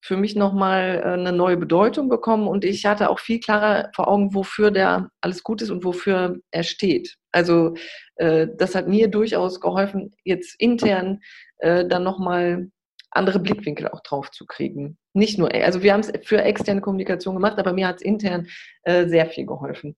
für 0.00 0.16
mich 0.16 0.34
nochmal 0.34 1.00
äh, 1.04 1.08
eine 1.12 1.32
neue 1.32 1.56
Bedeutung 1.56 2.08
bekommen 2.08 2.48
und 2.48 2.64
ich 2.64 2.86
hatte 2.86 3.08
auch 3.08 3.20
viel 3.20 3.38
klarer 3.38 3.90
vor 3.94 4.08
Augen, 4.08 4.34
wofür 4.34 4.72
der 4.72 5.10
alles 5.20 5.44
gut 5.44 5.62
ist 5.62 5.70
und 5.70 5.84
wofür 5.84 6.38
er 6.50 6.64
steht. 6.64 7.16
Also 7.30 7.74
äh, 8.16 8.48
das 8.56 8.74
hat 8.74 8.88
mir 8.88 9.06
durchaus 9.08 9.60
geholfen, 9.60 10.12
jetzt 10.24 10.60
intern 10.60 11.20
äh, 11.58 11.84
dann 11.86 12.02
nochmal 12.02 12.70
andere 13.10 13.40
Blickwinkel 13.40 13.88
auch 13.88 14.00
drauf 14.00 14.30
zu 14.30 14.46
kriegen. 14.46 14.98
Nicht 15.14 15.38
nur, 15.38 15.52
also 15.54 15.82
wir 15.82 15.92
haben 15.92 16.00
es 16.00 16.12
für 16.24 16.42
externe 16.42 16.80
Kommunikation 16.80 17.34
gemacht, 17.34 17.58
aber 17.58 17.72
mir 17.72 17.88
hat 17.88 17.96
es 17.96 18.02
intern 18.02 18.46
äh, 18.82 19.06
sehr 19.06 19.26
viel 19.26 19.46
geholfen. 19.46 19.96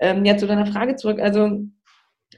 Ähm, 0.00 0.24
ja, 0.24 0.36
zu 0.36 0.46
deiner 0.46 0.66
Frage 0.66 0.96
zurück. 0.96 1.20
Also 1.20 1.60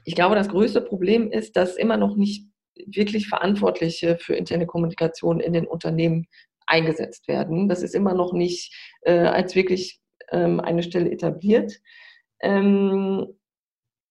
ich 0.03 0.15
glaube, 0.15 0.35
das 0.35 0.49
größte 0.49 0.81
Problem 0.81 1.31
ist, 1.31 1.55
dass 1.55 1.75
immer 1.75 1.97
noch 1.97 2.15
nicht 2.15 2.47
wirklich 2.85 3.27
Verantwortliche 3.27 4.17
für 4.17 4.35
interne 4.35 4.67
Kommunikation 4.67 5.39
in 5.39 5.53
den 5.53 5.65
Unternehmen 5.65 6.27
eingesetzt 6.67 7.27
werden. 7.27 7.67
Das 7.67 7.81
ist 7.81 7.95
immer 7.95 8.13
noch 8.13 8.33
nicht 8.33 8.73
äh, 9.01 9.19
als 9.19 9.55
wirklich 9.55 9.99
ähm, 10.31 10.59
eine 10.59 10.83
Stelle 10.83 11.11
etabliert. 11.11 11.79
Ähm, 12.41 13.27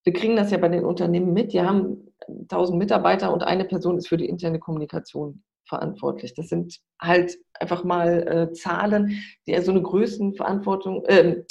wir 0.05 0.13
kriegen 0.13 0.37
das 0.37 0.51
ja 0.51 0.59
bei 0.59 0.69
den 0.69 0.85
Unternehmen 0.85 1.33
mit. 1.33 1.53
Die 1.53 1.61
haben 1.61 2.15
1000 2.29 2.79
Mitarbeiter 2.79 3.33
und 3.33 3.43
eine 3.43 3.65
Person 3.65 3.99
ist 3.99 4.09
für 4.09 4.17
die 4.17 4.29
interne 4.29 4.59
Kommunikation 4.59 5.43
verantwortlich. 5.67 6.35
Das 6.35 6.49
sind 6.49 6.79
halt 7.01 7.37
einfach 7.55 7.85
mal 7.85 8.27
äh, 8.27 8.53
Zahlen, 8.53 9.23
die 9.47 9.53
ja 9.53 9.63
so 9.63 9.71
eine 9.71 9.83
Größenverantwortung, 9.83 11.05
äh, 11.07 11.43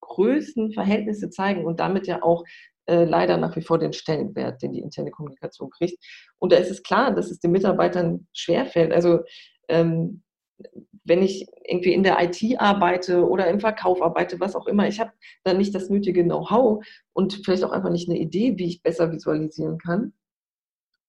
Größenverhältnisse 0.00 1.30
zeigen 1.30 1.64
und 1.64 1.80
damit 1.80 2.06
ja 2.06 2.22
auch 2.22 2.44
äh, 2.86 3.04
leider 3.04 3.36
nach 3.36 3.56
wie 3.56 3.62
vor 3.62 3.78
den 3.78 3.92
Stellenwert, 3.92 4.62
den 4.62 4.72
die 4.72 4.80
interne 4.80 5.10
Kommunikation 5.10 5.70
kriegt. 5.70 6.02
Und 6.38 6.52
da 6.52 6.56
ist 6.56 6.70
es 6.70 6.82
klar, 6.82 7.14
dass 7.14 7.30
es 7.30 7.38
den 7.38 7.52
Mitarbeitern 7.52 8.26
schwerfällt. 8.32 8.92
Also 8.92 9.20
ähm, 9.68 10.22
wenn 11.04 11.22
ich 11.22 11.46
irgendwie 11.64 11.92
in 11.92 12.02
der 12.02 12.18
IT 12.22 12.60
arbeite 12.60 13.26
oder 13.28 13.48
im 13.48 13.60
Verkauf 13.60 14.02
arbeite, 14.02 14.38
was 14.40 14.54
auch 14.54 14.66
immer, 14.66 14.86
ich 14.86 15.00
habe 15.00 15.12
dann 15.44 15.58
nicht 15.58 15.74
das 15.74 15.90
nötige 15.90 16.22
Know-how 16.22 16.84
und 17.12 17.40
vielleicht 17.44 17.64
auch 17.64 17.72
einfach 17.72 17.90
nicht 17.90 18.08
eine 18.08 18.18
Idee, 18.18 18.54
wie 18.56 18.66
ich 18.66 18.82
besser 18.82 19.10
visualisieren 19.10 19.78
kann. 19.78 20.12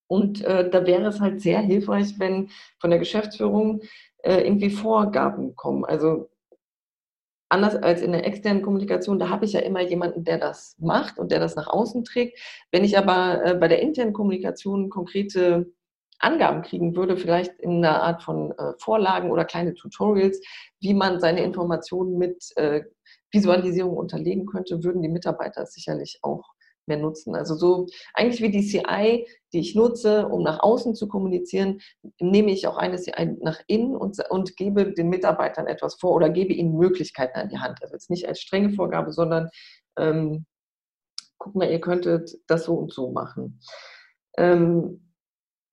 Und 0.06 0.42
äh, 0.44 0.68
da 0.68 0.86
wäre 0.86 1.06
es 1.06 1.20
halt 1.20 1.40
sehr 1.40 1.60
hilfreich, 1.60 2.18
wenn 2.18 2.50
von 2.78 2.90
der 2.90 2.98
Geschäftsführung 2.98 3.82
äh, 4.22 4.42
irgendwie 4.42 4.70
Vorgaben 4.70 5.56
kommen. 5.56 5.84
Also 5.84 6.30
anders 7.48 7.76
als 7.76 8.02
in 8.02 8.12
der 8.12 8.26
externen 8.26 8.62
Kommunikation, 8.62 9.18
da 9.18 9.28
habe 9.28 9.44
ich 9.44 9.52
ja 9.52 9.60
immer 9.60 9.80
jemanden, 9.80 10.24
der 10.24 10.38
das 10.38 10.76
macht 10.78 11.18
und 11.18 11.30
der 11.30 11.40
das 11.40 11.56
nach 11.56 11.68
außen 11.68 12.04
trägt. 12.04 12.38
Wenn 12.72 12.84
ich 12.84 12.98
aber 12.98 13.44
äh, 13.44 13.54
bei 13.54 13.68
der 13.68 13.80
internen 13.80 14.12
Kommunikation 14.12 14.90
konkrete 14.90 15.72
Angaben 16.18 16.62
kriegen 16.62 16.96
würde, 16.96 17.16
vielleicht 17.16 17.58
in 17.60 17.84
einer 17.84 18.02
Art 18.02 18.22
von 18.22 18.52
äh, 18.52 18.72
Vorlagen 18.78 19.30
oder 19.30 19.44
kleine 19.44 19.74
Tutorials, 19.74 20.40
wie 20.80 20.94
man 20.94 21.20
seine 21.20 21.42
Informationen 21.42 22.16
mit 22.18 22.50
äh, 22.56 22.82
Visualisierung 23.30 23.96
unterlegen 23.96 24.46
könnte, 24.46 24.82
würden 24.82 25.02
die 25.02 25.08
Mitarbeiter 25.08 25.66
sicherlich 25.66 26.20
auch 26.22 26.53
mehr 26.86 26.98
nutzen. 26.98 27.34
Also 27.34 27.54
so 27.54 27.86
eigentlich 28.14 28.42
wie 28.42 28.50
die 28.50 28.66
CI, 28.66 29.26
die 29.52 29.60
ich 29.60 29.74
nutze, 29.74 30.28
um 30.28 30.42
nach 30.42 30.60
außen 30.60 30.94
zu 30.94 31.08
kommunizieren, 31.08 31.80
nehme 32.20 32.50
ich 32.50 32.66
auch 32.66 32.76
eine 32.76 32.96
CI 32.96 33.36
nach 33.40 33.60
innen 33.66 33.96
und, 33.96 34.18
und 34.30 34.56
gebe 34.56 34.92
den 34.92 35.08
Mitarbeitern 35.08 35.66
etwas 35.66 35.96
vor 35.96 36.12
oder 36.12 36.30
gebe 36.30 36.52
ihnen 36.52 36.76
Möglichkeiten 36.76 37.38
an 37.38 37.48
die 37.48 37.58
Hand. 37.58 37.82
Also 37.82 37.94
jetzt 37.94 38.10
nicht 38.10 38.28
als 38.28 38.40
strenge 38.40 38.70
Vorgabe, 38.70 39.12
sondern 39.12 39.48
ähm, 39.98 40.46
guck 41.38 41.54
mal, 41.54 41.70
ihr 41.70 41.80
könntet 41.80 42.36
das 42.46 42.64
so 42.64 42.74
und 42.74 42.92
so 42.92 43.10
machen. 43.10 43.60
Ähm, 44.36 45.00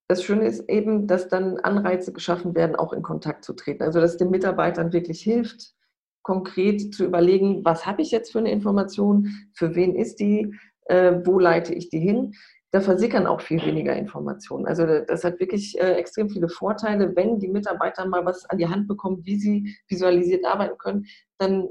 das 0.08 0.24
Schöne 0.24 0.46
ist 0.46 0.68
eben, 0.70 1.08
dass 1.08 1.30
dann 1.30 1.58
Anreize 1.60 2.12
geschaffen 2.12 2.54
werden, 2.54 2.76
auch 2.76 2.92
in 2.92 3.02
Kontakt 3.02 3.46
zu 3.46 3.54
treten. 3.54 3.84
Also 3.84 4.02
dass 4.02 4.12
es 4.12 4.18
den 4.18 4.30
Mitarbeitern 4.30 4.92
wirklich 4.92 5.22
hilft, 5.22 5.74
konkret 6.22 6.94
zu 6.94 7.06
überlegen, 7.06 7.64
was 7.64 7.86
habe 7.86 8.02
ich 8.02 8.12
jetzt 8.12 8.34
für 8.34 8.40
eine 8.40 8.52
Information, 8.52 9.30
für 9.54 9.74
wen 9.76 9.96
ist 9.96 10.20
die, 10.20 10.54
äh, 10.92 11.26
wo 11.26 11.40
leite 11.40 11.74
ich 11.74 11.90
die 11.90 12.00
hin. 12.00 12.34
Da 12.72 12.80
versickern 12.80 13.28
auch 13.28 13.42
viel 13.42 13.66
weniger 13.66 13.96
Informationen. 13.96 14.66
Also 14.66 14.86
das 14.86 15.24
hat 15.24 15.40
wirklich 15.40 15.78
äh, 15.80 15.94
extrem 15.94 16.30
viele 16.30 16.48
Vorteile. 16.48 17.16
Wenn 17.16 17.40
die 17.40 17.50
Mitarbeiter 17.50 18.06
mal 18.06 18.26
was 18.26 18.46
an 18.50 18.58
die 18.58 18.68
Hand 18.68 18.88
bekommen, 18.88 19.22
wie 19.26 19.38
sie 19.38 19.76
visualisiert 19.88 20.46
arbeiten 20.46 20.78
können, 20.78 21.06
dann 21.38 21.68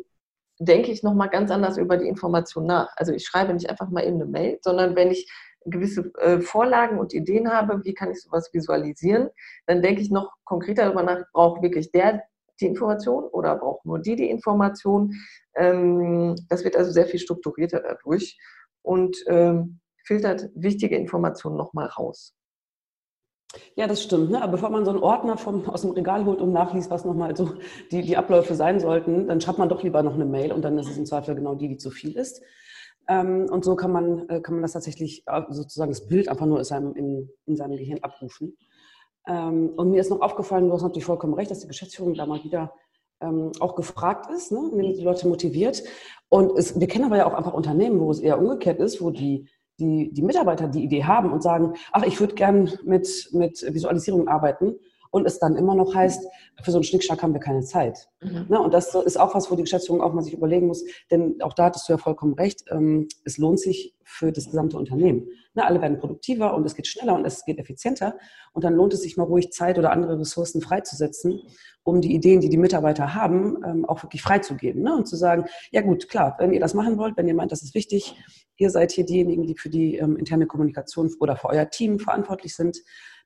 denke 0.58 0.90
ich 0.92 1.02
nochmal 1.02 1.30
ganz 1.30 1.50
anders 1.50 1.78
über 1.78 1.96
die 1.96 2.08
Information 2.08 2.66
nach. 2.66 2.90
Also 2.96 3.12
ich 3.12 3.24
schreibe 3.24 3.54
nicht 3.54 3.70
einfach 3.70 3.88
mal 3.88 4.04
eben 4.04 4.16
eine 4.16 4.26
Mail, 4.26 4.58
sondern 4.60 4.94
wenn 4.94 5.10
ich 5.10 5.30
gewisse 5.64 6.12
äh, 6.18 6.40
Vorlagen 6.40 6.98
und 6.98 7.14
Ideen 7.14 7.50
habe, 7.50 7.82
wie 7.84 7.94
kann 7.94 8.10
ich 8.10 8.20
sowas 8.20 8.50
visualisieren, 8.52 9.30
dann 9.66 9.80
denke 9.80 10.02
ich 10.02 10.10
noch 10.10 10.32
konkreter 10.44 10.84
darüber 10.84 11.02
nach, 11.02 11.24
braucht 11.32 11.62
wirklich 11.62 11.92
der 11.92 12.22
die 12.60 12.66
Information 12.66 13.24
oder 13.24 13.56
braucht 13.56 13.86
nur 13.86 13.98
die 13.98 14.16
die 14.16 14.28
Information. 14.28 15.14
Ähm, 15.54 16.36
das 16.50 16.62
wird 16.62 16.76
also 16.76 16.90
sehr 16.90 17.06
viel 17.06 17.20
strukturierter 17.20 17.80
dadurch 17.80 18.38
und 18.82 19.16
ähm, 19.26 19.80
filtert 20.04 20.50
wichtige 20.54 20.96
Informationen 20.96 21.56
nochmal 21.56 21.87
raus. 21.87 22.34
Ja, 23.75 23.87
das 23.87 24.02
stimmt. 24.02 24.30
Ne? 24.30 24.40
Aber 24.42 24.52
bevor 24.52 24.70
man 24.70 24.84
so 24.84 24.92
einen 24.92 25.00
Ordner 25.00 25.37
vom, 25.37 25.68
aus 25.68 25.82
dem 25.82 25.90
Regal 25.90 26.25
holt 26.25 26.40
und 26.40 26.52
nachliest, 26.52 26.90
was 26.90 27.04
nochmal 27.04 27.37
so 27.37 27.54
die, 27.90 28.02
die 28.02 28.16
Abläufe 28.16 28.54
sein 28.54 28.78
sollten, 28.78 29.26
dann 29.26 29.40
schreibt 29.40 29.58
man 29.58 29.68
doch 29.68 29.82
lieber 29.82 30.02
noch 30.02 30.14
eine 30.14 30.25
Mail 30.25 30.52
und 30.52 30.62
dann 30.62 30.78
ist 30.78 30.88
es 30.88 30.99
im 30.99 31.06
Zweifel 31.06 31.34
genau 31.34 31.54
die, 31.54 31.68
die 31.68 31.76
zu 31.76 31.90
viel 31.90 32.16
ist. 32.16 32.42
Ähm, 33.08 33.49
und 33.50 33.64
so 33.64 33.75
kann 33.75 33.90
man, 33.90 34.28
äh, 34.28 34.40
kann 34.40 34.54
man 34.54 34.62
das 34.62 34.72
tatsächlich 34.72 35.25
äh, 35.26 35.42
sozusagen 35.49 35.90
das 35.90 36.06
Bild 36.06 36.28
einfach 36.28 36.46
nur 36.46 36.58
in 36.58 36.64
seinem, 36.64 36.94
in, 36.94 37.28
in 37.46 37.56
seinem 37.56 37.76
Gehirn 37.76 37.99
abrufen. 38.02 38.56
Ähm, 39.26 39.70
und 39.76 39.90
mir 39.90 40.00
ist 40.00 40.10
noch 40.10 40.20
aufgefallen, 40.20 40.68
du 40.68 40.75
hast 40.75 40.82
natürlich 40.82 41.04
vollkommen 41.04 41.34
recht, 41.34 41.50
dass 41.50 41.60
die 41.60 41.68
Geschäftsführung 41.68 42.14
da 42.14 42.26
mal 42.26 42.42
wieder 42.44 42.72
ähm, 43.20 43.52
auch 43.60 43.74
gefragt 43.74 44.30
ist, 44.30 44.52
ne? 44.52 44.70
indem 44.72 44.94
die 44.94 45.02
Leute 45.02 45.28
motiviert. 45.28 45.82
Und 46.28 46.56
es, 46.56 46.78
wir 46.78 46.86
kennen 46.86 47.04
aber 47.04 47.16
ja 47.16 47.26
auch 47.26 47.34
einfach 47.34 47.54
Unternehmen, 47.54 48.00
wo 48.00 48.10
es 48.10 48.20
eher 48.20 48.38
umgekehrt 48.38 48.78
ist, 48.78 49.02
wo 49.02 49.10
die, 49.10 49.48
die, 49.78 50.12
die 50.12 50.22
Mitarbeiter 50.22 50.68
die 50.68 50.84
Idee 50.84 51.04
haben 51.04 51.32
und 51.32 51.42
sagen, 51.42 51.74
ach, 51.92 52.04
ich 52.04 52.20
würde 52.20 52.34
gern 52.34 52.70
mit, 52.84 53.30
mit 53.32 53.62
Visualisierung 53.74 54.28
arbeiten 54.28 54.76
und 55.10 55.26
es 55.26 55.38
dann 55.38 55.56
immer 55.56 55.74
noch 55.74 55.94
heißt, 55.94 56.26
für 56.62 56.70
so 56.70 56.78
einen 56.78 56.84
Schnickschnack 56.84 57.22
haben 57.22 57.32
wir 57.32 57.40
keine 57.40 57.62
Zeit. 57.62 58.08
Mhm. 58.20 58.46
Ne? 58.48 58.60
Und 58.60 58.72
das 58.74 58.94
ist 58.94 59.18
auch 59.18 59.34
was, 59.34 59.50
wo 59.50 59.56
die 59.56 59.62
Geschäftsführung 59.62 60.02
auch 60.02 60.12
mal 60.12 60.22
sich 60.22 60.34
überlegen 60.34 60.66
muss, 60.66 60.84
denn 61.10 61.40
auch 61.42 61.52
da 61.52 61.64
hattest 61.64 61.88
du 61.88 61.92
ja 61.92 61.98
vollkommen 61.98 62.34
recht, 62.34 62.64
ähm, 62.70 63.08
es 63.24 63.38
lohnt 63.38 63.60
sich 63.60 63.96
für 64.04 64.32
das 64.32 64.46
gesamte 64.46 64.76
Unternehmen. 64.76 65.28
Ne? 65.54 65.64
Alle 65.64 65.80
werden 65.80 65.98
produktiver 65.98 66.54
und 66.54 66.64
es 66.64 66.74
geht 66.74 66.86
schneller 66.86 67.14
und 67.14 67.24
es 67.24 67.44
geht 67.44 67.58
effizienter 67.58 68.18
und 68.52 68.64
dann 68.64 68.74
lohnt 68.74 68.94
es 68.94 69.02
sich 69.02 69.16
mal 69.16 69.24
ruhig 69.24 69.52
Zeit 69.52 69.78
oder 69.78 69.92
andere 69.92 70.18
Ressourcen 70.18 70.60
freizusetzen, 70.60 71.40
um 71.82 72.00
die 72.00 72.14
Ideen, 72.14 72.40
die 72.40 72.48
die 72.48 72.56
Mitarbeiter 72.56 73.14
haben, 73.14 73.58
ähm, 73.64 73.84
auch 73.84 74.02
wirklich 74.02 74.22
freizugeben 74.22 74.82
ne? 74.82 74.94
und 74.94 75.08
zu 75.08 75.16
sagen, 75.16 75.44
ja 75.70 75.80
gut, 75.80 76.08
klar, 76.08 76.36
wenn 76.38 76.52
ihr 76.52 76.60
das 76.60 76.74
machen 76.74 76.98
wollt, 76.98 77.16
wenn 77.16 77.28
ihr 77.28 77.34
meint, 77.34 77.52
das 77.52 77.62
ist 77.62 77.74
wichtig, 77.74 78.14
ihr 78.56 78.70
seid 78.70 78.92
hier 78.92 79.06
diejenigen, 79.06 79.46
die 79.46 79.56
für 79.56 79.70
die 79.70 79.96
ähm, 79.96 80.16
interne 80.16 80.46
Kommunikation 80.46 81.12
oder 81.18 81.36
für 81.36 81.48
euer 81.48 81.68
Team 81.70 81.98
verantwortlich 81.98 82.54
sind, 82.54 82.78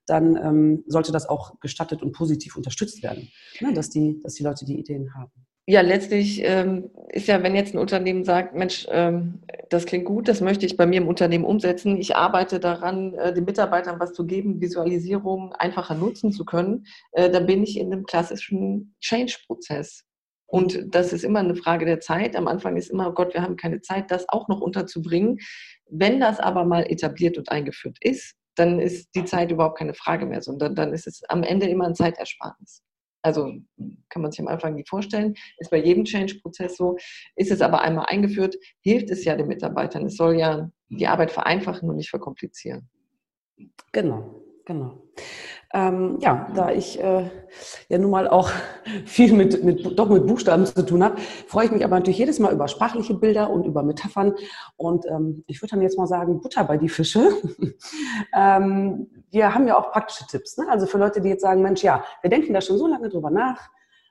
dann 0.06 0.36
ähm, 0.36 0.84
sollte 0.86 1.12
das 1.12 1.28
auch 1.28 1.58
gestattet 1.60 2.02
und 2.02 2.12
positiv 2.12 2.56
unterstützt 2.56 3.02
werden, 3.02 3.30
ne? 3.60 3.72
dass, 3.72 3.90
die, 3.90 4.20
dass 4.22 4.34
die 4.34 4.42
Leute 4.42 4.64
die 4.64 4.78
Ideen 4.78 5.14
haben. 5.14 5.32
Ja, 5.66 5.80
letztlich 5.80 6.42
ähm, 6.44 6.90
ist 7.08 7.26
ja, 7.26 7.42
wenn 7.42 7.54
jetzt 7.54 7.74
ein 7.74 7.78
Unternehmen 7.78 8.24
sagt, 8.24 8.54
Mensch, 8.54 8.86
ähm, 8.90 9.40
das 9.70 9.86
klingt 9.86 10.04
gut, 10.04 10.28
das 10.28 10.42
möchte 10.42 10.66
ich 10.66 10.76
bei 10.76 10.84
mir 10.84 11.00
im 11.00 11.08
Unternehmen 11.08 11.46
umsetzen, 11.46 11.96
ich 11.96 12.16
arbeite 12.16 12.60
daran, 12.60 13.14
äh, 13.14 13.32
den 13.32 13.44
Mitarbeitern 13.44 13.98
was 13.98 14.12
zu 14.12 14.26
geben, 14.26 14.60
Visualisierung 14.60 15.54
einfacher 15.54 15.94
nutzen 15.94 16.32
zu 16.32 16.44
können, 16.44 16.84
äh, 17.12 17.30
dann 17.30 17.46
bin 17.46 17.62
ich 17.62 17.78
in 17.78 17.90
einem 17.90 18.04
klassischen 18.04 18.94
Change-Prozess. 19.00 20.04
Und 20.46 20.94
das 20.94 21.14
ist 21.14 21.24
immer 21.24 21.40
eine 21.40 21.56
Frage 21.56 21.86
der 21.86 22.00
Zeit. 22.00 22.36
Am 22.36 22.46
Anfang 22.46 22.76
ist 22.76 22.90
immer, 22.90 23.08
oh 23.08 23.12
Gott, 23.12 23.32
wir 23.32 23.40
haben 23.40 23.56
keine 23.56 23.80
Zeit, 23.80 24.10
das 24.10 24.28
auch 24.28 24.48
noch 24.48 24.60
unterzubringen. 24.60 25.38
Wenn 25.88 26.20
das 26.20 26.40
aber 26.40 26.66
mal 26.66 26.82
etabliert 26.82 27.38
und 27.38 27.50
eingeführt 27.50 27.96
ist, 28.02 28.34
dann 28.56 28.80
ist 28.80 29.14
die 29.14 29.24
Zeit 29.24 29.50
überhaupt 29.50 29.78
keine 29.78 29.94
Frage 29.94 30.26
mehr, 30.26 30.42
sondern 30.42 30.74
dann 30.74 30.92
ist 30.92 31.06
es 31.06 31.22
am 31.28 31.42
Ende 31.42 31.66
immer 31.66 31.86
ein 31.86 31.94
Zeitersparnis. 31.94 32.82
Also 33.22 33.50
kann 34.10 34.20
man 34.20 34.30
sich 34.30 34.40
am 34.40 34.48
Anfang 34.48 34.74
nicht 34.74 34.88
vorstellen, 34.88 35.34
ist 35.58 35.70
bei 35.70 35.78
jedem 35.78 36.04
Change-Prozess 36.04 36.76
so. 36.76 36.96
Ist 37.36 37.50
es 37.50 37.62
aber 37.62 37.80
einmal 37.80 38.06
eingeführt, 38.08 38.56
hilft 38.80 39.10
es 39.10 39.24
ja 39.24 39.34
den 39.34 39.48
Mitarbeitern. 39.48 40.04
Es 40.04 40.16
soll 40.16 40.38
ja 40.38 40.70
die 40.90 41.06
Arbeit 41.06 41.30
vereinfachen 41.30 41.88
und 41.88 41.96
nicht 41.96 42.10
verkomplizieren. 42.10 42.88
Genau, 43.92 44.43
genau. 44.64 45.02
Ähm, 45.74 46.18
ja, 46.20 46.46
da 46.54 46.70
ich 46.70 47.02
äh, 47.02 47.28
ja 47.88 47.98
nun 47.98 48.12
mal 48.12 48.28
auch 48.28 48.48
viel 49.06 49.32
mit, 49.32 49.64
mit, 49.64 49.98
doch 49.98 50.08
mit 50.08 50.24
Buchstaben 50.24 50.66
zu 50.66 50.86
tun 50.86 51.02
habe, 51.02 51.20
freue 51.48 51.66
ich 51.66 51.72
mich 51.72 51.84
aber 51.84 51.96
natürlich 51.96 52.18
jedes 52.18 52.38
Mal 52.38 52.52
über 52.52 52.68
sprachliche 52.68 53.14
Bilder 53.14 53.50
und 53.50 53.66
über 53.66 53.82
Metaphern. 53.82 54.34
Und 54.76 55.04
ähm, 55.06 55.42
ich 55.48 55.60
würde 55.60 55.72
dann 55.72 55.82
jetzt 55.82 55.98
mal 55.98 56.06
sagen, 56.06 56.40
Butter 56.40 56.62
bei 56.62 56.78
die 56.78 56.88
Fische. 56.88 57.28
ähm, 58.36 59.08
wir 59.30 59.52
haben 59.52 59.66
ja 59.66 59.76
auch 59.76 59.90
praktische 59.90 60.26
Tipps. 60.28 60.56
Ne? 60.56 60.66
Also 60.70 60.86
für 60.86 60.98
Leute, 60.98 61.20
die 61.20 61.30
jetzt 61.30 61.42
sagen, 61.42 61.60
Mensch, 61.60 61.82
ja, 61.82 62.04
wir 62.22 62.30
denken 62.30 62.54
da 62.54 62.60
schon 62.60 62.78
so 62.78 62.86
lange 62.86 63.08
drüber 63.08 63.30
nach, 63.30 63.68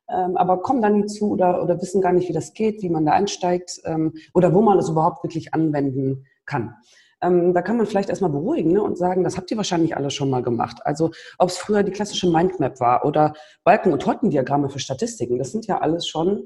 ähm, 0.09 0.35
aber 0.35 0.61
kommen 0.61 0.81
da 0.81 0.89
nie 0.89 1.05
zu 1.05 1.31
oder, 1.31 1.63
oder 1.63 1.81
wissen 1.81 2.01
gar 2.01 2.11
nicht, 2.11 2.27
wie 2.27 2.33
das 2.33 2.53
geht, 2.53 2.81
wie 2.81 2.89
man 2.89 3.05
da 3.05 3.13
einsteigt 3.13 3.79
ähm, 3.85 4.13
oder 4.33 4.53
wo 4.53 4.61
man 4.61 4.77
es 4.79 4.89
überhaupt 4.89 5.23
wirklich 5.23 5.53
anwenden 5.53 6.25
kann 6.45 6.75
ähm, 7.23 7.53
da 7.53 7.61
kann 7.61 7.77
man 7.77 7.85
vielleicht 7.85 8.09
erstmal 8.09 8.29
beruhigen 8.29 8.71
ne, 8.73 8.83
und 8.83 8.97
sagen, 8.97 9.23
das 9.23 9.37
habt 9.37 9.49
ihr 9.49 9.57
wahrscheinlich 9.57 9.95
alle 9.95 10.11
schon 10.11 10.29
mal 10.29 10.43
gemacht. 10.43 10.81
Also 10.85 11.11
ob 11.37 11.49
es 11.49 11.57
früher 11.57 11.83
die 11.83 11.91
klassische 11.91 12.29
Mindmap 12.29 12.79
war 12.79 13.05
oder 13.05 13.33
Balken- 13.63 13.93
und 13.93 14.01
Tortendiagramme 14.01 14.69
für 14.69 14.79
Statistiken, 14.79 15.37
das 15.37 15.51
sind 15.51 15.65
ja 15.65 15.79
alles 15.79 16.07
schon 16.07 16.43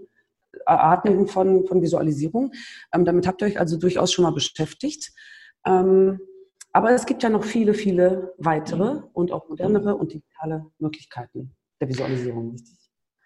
Arten 0.65 1.27
von, 1.27 1.65
von 1.67 1.81
Visualisierung. 1.81 2.51
Ähm, 2.93 3.05
damit 3.05 3.27
habt 3.27 3.41
ihr 3.41 3.48
euch 3.48 3.60
also 3.60 3.77
durchaus 3.77 4.12
schon 4.12 4.24
mal 4.24 4.31
beschäftigt. 4.31 5.12
Ähm, 5.65 6.19
aber 6.74 6.91
es 6.91 7.05
gibt 7.05 7.24
ja 7.24 7.29
noch 7.29 7.43
viele, 7.43 7.74
viele 7.74 8.34
weitere 8.38 9.01
und 9.13 9.31
auch 9.31 9.50
modernere 9.50 9.96
und 9.96 10.13
digitale 10.13 10.65
Möglichkeiten 10.77 11.55
der 11.81 11.89
Visualisierung. 11.89 12.55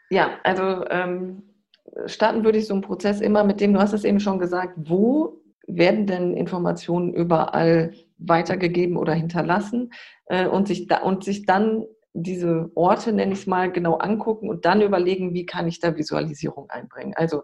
Ja, 0.09 0.39
also 0.43 0.85
ähm, 0.89 1.43
starten 2.05 2.43
würde 2.43 2.59
ich 2.59 2.67
so 2.67 2.73
einen 2.73 2.83
Prozess 2.83 3.21
immer 3.21 3.43
mit 3.43 3.59
dem, 3.59 3.73
du 3.73 3.79
hast 3.79 3.93
es 3.93 4.03
eben 4.03 4.19
schon 4.19 4.39
gesagt, 4.39 4.75
wo 4.77 5.40
werden 5.75 6.07
denn 6.07 6.33
Informationen 6.35 7.13
überall 7.13 7.93
weitergegeben 8.17 8.97
oder 8.97 9.13
hinterlassen? 9.13 9.91
Äh, 10.25 10.47
und, 10.47 10.67
sich 10.67 10.87
da, 10.87 11.01
und 11.01 11.23
sich 11.23 11.45
dann 11.45 11.85
diese 12.13 12.71
Orte, 12.75 13.13
nenne 13.13 13.33
ich 13.33 13.39
es 13.39 13.47
mal, 13.47 13.71
genau 13.71 13.95
angucken 13.95 14.49
und 14.49 14.65
dann 14.65 14.81
überlegen, 14.81 15.33
wie 15.33 15.45
kann 15.45 15.67
ich 15.67 15.79
da 15.79 15.95
Visualisierung 15.95 16.69
einbringen. 16.69 17.13
Also 17.15 17.43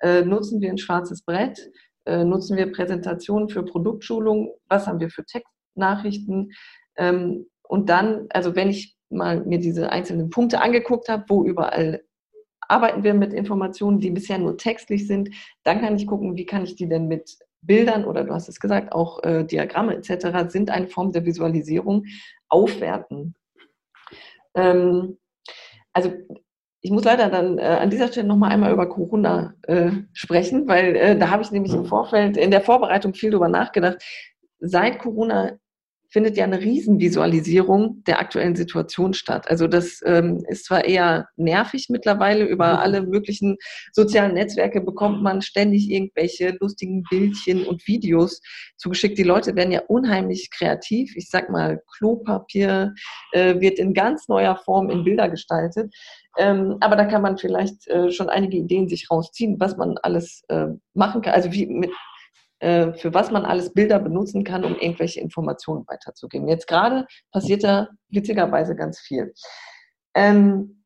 äh, 0.00 0.22
nutzen 0.22 0.60
wir 0.60 0.70
ein 0.70 0.78
schwarzes 0.78 1.22
Brett, 1.22 1.70
äh, 2.04 2.24
nutzen 2.24 2.56
wir 2.56 2.70
Präsentationen 2.72 3.48
für 3.48 3.64
Produktschulung, 3.64 4.52
was 4.68 4.86
haben 4.86 5.00
wir 5.00 5.10
für 5.10 5.24
Textnachrichten? 5.24 6.52
Ähm, 6.96 7.46
und 7.62 7.88
dann, 7.88 8.26
also 8.30 8.54
wenn 8.54 8.68
ich 8.68 8.96
mal 9.08 9.44
mir 9.44 9.58
diese 9.58 9.90
einzelnen 9.90 10.30
Punkte 10.30 10.60
angeguckt 10.60 11.08
habe, 11.08 11.24
wo 11.28 11.44
überall 11.44 12.02
arbeiten 12.60 13.04
wir 13.04 13.14
mit 13.14 13.32
Informationen, 13.32 14.00
die 14.00 14.10
bisher 14.10 14.38
nur 14.38 14.56
textlich 14.56 15.06
sind, 15.06 15.30
dann 15.62 15.80
kann 15.80 15.96
ich 15.96 16.06
gucken, 16.06 16.36
wie 16.36 16.46
kann 16.46 16.64
ich 16.64 16.76
die 16.76 16.88
denn 16.88 17.08
mit 17.08 17.38
Bildern 17.62 18.04
oder 18.04 18.24
du 18.24 18.34
hast 18.34 18.48
es 18.48 18.60
gesagt, 18.60 18.92
auch 18.92 19.22
äh, 19.22 19.44
Diagramme 19.44 19.96
etc. 19.96 20.50
sind 20.50 20.70
eine 20.70 20.88
Form 20.88 21.12
der 21.12 21.24
Visualisierung 21.24 22.04
aufwerten. 22.48 23.34
Ähm, 24.54 25.18
also 25.92 26.12
ich 26.80 26.90
muss 26.90 27.04
leider 27.04 27.28
dann 27.28 27.58
äh, 27.58 27.62
an 27.62 27.90
dieser 27.90 28.08
Stelle 28.08 28.26
nochmal 28.26 28.50
einmal 28.50 28.72
über 28.72 28.88
Corona 28.88 29.54
äh, 29.62 29.92
sprechen, 30.12 30.66
weil 30.66 30.96
äh, 30.96 31.18
da 31.18 31.30
habe 31.30 31.42
ich 31.42 31.52
nämlich 31.52 31.72
im 31.72 31.84
Vorfeld, 31.84 32.36
in 32.36 32.50
der 32.50 32.60
Vorbereitung 32.60 33.14
viel 33.14 33.30
drüber 33.30 33.48
nachgedacht. 33.48 34.02
Seit 34.58 34.98
Corona 34.98 35.52
findet 36.12 36.36
ja 36.36 36.44
eine 36.44 36.60
Riesenvisualisierung 36.60 38.04
der 38.06 38.20
aktuellen 38.20 38.54
Situation 38.54 39.14
statt. 39.14 39.50
Also 39.50 39.66
das 39.66 40.00
ähm, 40.04 40.44
ist 40.48 40.66
zwar 40.66 40.84
eher 40.84 41.28
nervig 41.36 41.86
mittlerweile, 41.88 42.44
über 42.44 42.80
alle 42.80 43.02
möglichen 43.02 43.56
sozialen 43.92 44.34
Netzwerke 44.34 44.82
bekommt 44.82 45.22
man 45.22 45.40
ständig 45.40 45.90
irgendwelche 45.90 46.54
lustigen 46.60 47.02
Bildchen 47.10 47.66
und 47.66 47.86
Videos 47.86 48.40
zugeschickt. 48.76 49.16
Die 49.16 49.22
Leute 49.22 49.56
werden 49.56 49.72
ja 49.72 49.82
unheimlich 49.88 50.50
kreativ. 50.50 51.16
Ich 51.16 51.30
sag 51.30 51.48
mal, 51.48 51.80
Klopapier 51.96 52.92
äh, 53.32 53.58
wird 53.58 53.78
in 53.78 53.94
ganz 53.94 54.28
neuer 54.28 54.56
Form 54.56 54.90
in 54.90 55.04
Bilder 55.04 55.30
gestaltet. 55.30 55.94
Ähm, 56.38 56.76
aber 56.80 56.96
da 56.96 57.06
kann 57.06 57.22
man 57.22 57.38
vielleicht 57.38 57.88
äh, 57.88 58.10
schon 58.10 58.28
einige 58.28 58.58
Ideen 58.58 58.88
sich 58.88 59.10
rausziehen, 59.10 59.56
was 59.58 59.76
man 59.76 59.96
alles 60.02 60.42
äh, 60.48 60.66
machen 60.94 61.22
kann. 61.22 61.34
Also 61.34 61.52
wie 61.52 61.66
mit 61.66 61.90
für 62.62 63.12
was 63.12 63.32
man 63.32 63.44
alles 63.44 63.72
Bilder 63.72 63.98
benutzen 63.98 64.44
kann, 64.44 64.64
um 64.64 64.76
irgendwelche 64.76 65.20
Informationen 65.20 65.84
weiterzugeben. 65.88 66.46
Jetzt 66.46 66.68
gerade 66.68 67.06
passiert 67.32 67.64
da 67.64 67.88
witzigerweise 68.08 68.76
ganz 68.76 69.00
viel. 69.00 69.34
Ähm, 70.14 70.82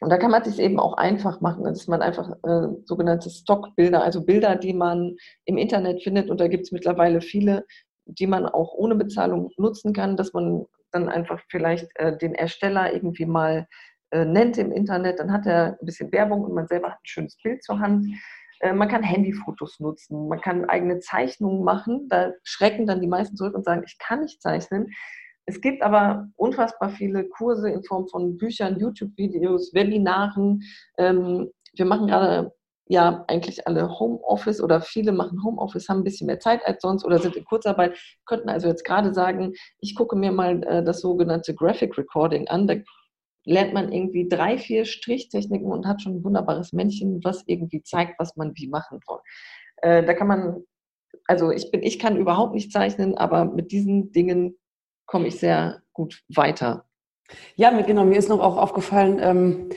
und 0.00 0.10
da 0.10 0.18
kann 0.18 0.30
man 0.30 0.44
sich 0.44 0.58
eben 0.58 0.78
auch 0.78 0.94
einfach 0.94 1.40
machen, 1.40 1.64
dass 1.64 1.86
man 1.86 2.02
einfach 2.02 2.30
äh, 2.44 2.68
sogenannte 2.84 3.30
Stockbilder, 3.30 4.02
also 4.02 4.24
Bilder, 4.24 4.56
die 4.56 4.74
man 4.74 5.16
im 5.46 5.56
Internet 5.56 6.02
findet, 6.02 6.28
und 6.28 6.38
da 6.40 6.48
gibt 6.48 6.64
es 6.64 6.72
mittlerweile 6.72 7.20
viele, 7.20 7.64
die 8.04 8.26
man 8.26 8.46
auch 8.46 8.74
ohne 8.74 8.94
Bezahlung 8.94 9.50
nutzen 9.56 9.92
kann, 9.92 10.16
dass 10.16 10.32
man 10.32 10.66
dann 10.92 11.08
einfach 11.08 11.40
vielleicht 11.48 11.88
äh, 11.94 12.16
den 12.16 12.34
Ersteller 12.34 12.92
irgendwie 12.92 13.26
mal 13.26 13.66
äh, 14.10 14.24
nennt 14.24 14.58
im 14.58 14.70
Internet, 14.70 15.18
dann 15.18 15.32
hat 15.32 15.46
er 15.46 15.78
ein 15.80 15.86
bisschen 15.86 16.12
Werbung 16.12 16.44
und 16.44 16.54
man 16.54 16.68
selber 16.68 16.90
hat 16.90 16.98
ein 16.98 17.06
schönes 17.06 17.36
Bild 17.42 17.64
zur 17.64 17.80
Hand. 17.80 18.06
Äh, 18.60 18.72
man 18.72 18.88
kann 18.88 19.02
Handyfotos 19.02 19.80
nutzen, 19.80 20.28
man 20.28 20.40
kann 20.40 20.64
eigene 20.66 21.00
Zeichnungen 21.00 21.64
machen. 21.64 22.08
Da 22.08 22.32
schrecken 22.42 22.86
dann 22.86 23.00
die 23.00 23.08
meisten 23.08 23.36
zurück 23.36 23.54
und 23.54 23.64
sagen, 23.64 23.82
ich 23.86 23.98
kann 23.98 24.22
nicht 24.22 24.42
zeichnen. 24.42 24.88
Es 25.46 25.60
gibt 25.60 25.82
aber 25.82 26.28
unfassbar 26.36 26.90
viele 26.90 27.28
Kurse 27.28 27.70
in 27.70 27.84
Form 27.84 28.08
von 28.08 28.36
Büchern, 28.36 28.78
YouTube-Videos, 28.78 29.72
Webinaren. 29.74 30.62
Ähm, 30.98 31.50
wir 31.74 31.84
machen 31.84 32.08
gerade 32.08 32.52
ja 32.88 33.24
eigentlich 33.28 33.66
alle 33.66 33.98
Homeoffice 33.98 34.60
oder 34.60 34.80
viele 34.80 35.12
machen 35.12 35.42
Homeoffice, 35.44 35.88
haben 35.88 36.00
ein 36.00 36.04
bisschen 36.04 36.26
mehr 36.26 36.40
Zeit 36.40 36.64
als 36.66 36.82
sonst 36.82 37.04
oder 37.04 37.18
sind 37.18 37.36
in 37.36 37.44
Kurzarbeit, 37.44 37.96
könnten 38.26 38.48
also 38.48 38.68
jetzt 38.68 38.84
gerade 38.84 39.12
sagen, 39.12 39.54
ich 39.80 39.94
gucke 39.94 40.16
mir 40.16 40.32
mal 40.32 40.62
äh, 40.64 40.84
das 40.84 41.00
sogenannte 41.00 41.54
Graphic 41.54 41.96
Recording 41.98 42.48
an. 42.48 42.66
Da 42.66 42.74
lernt 43.46 43.72
man 43.72 43.90
irgendwie 43.92 44.28
drei, 44.28 44.58
vier 44.58 44.84
Strichtechniken 44.84 45.70
und 45.70 45.86
hat 45.86 46.02
schon 46.02 46.16
ein 46.16 46.24
wunderbares 46.24 46.72
Männchen, 46.72 47.20
was 47.24 47.44
irgendwie 47.46 47.82
zeigt, 47.82 48.18
was 48.18 48.36
man 48.36 48.52
wie 48.56 48.68
machen 48.68 49.00
soll. 49.06 49.20
Äh, 49.76 50.04
da 50.04 50.12
kann 50.12 50.26
man, 50.26 50.64
also 51.26 51.50
ich 51.50 51.70
bin, 51.70 51.82
ich 51.82 51.98
kann 51.98 52.16
überhaupt 52.16 52.54
nicht 52.54 52.72
zeichnen, 52.72 53.16
aber 53.16 53.44
mit 53.44 53.72
diesen 53.72 54.12
Dingen 54.12 54.58
komme 55.06 55.28
ich 55.28 55.38
sehr 55.38 55.82
gut 55.92 56.22
weiter. 56.28 56.84
Ja, 57.54 57.70
genau, 57.80 58.04
mir 58.04 58.18
ist 58.18 58.28
noch 58.28 58.40
auch 58.40 58.56
aufgefallen, 58.56 59.18
ähm, 59.20 59.68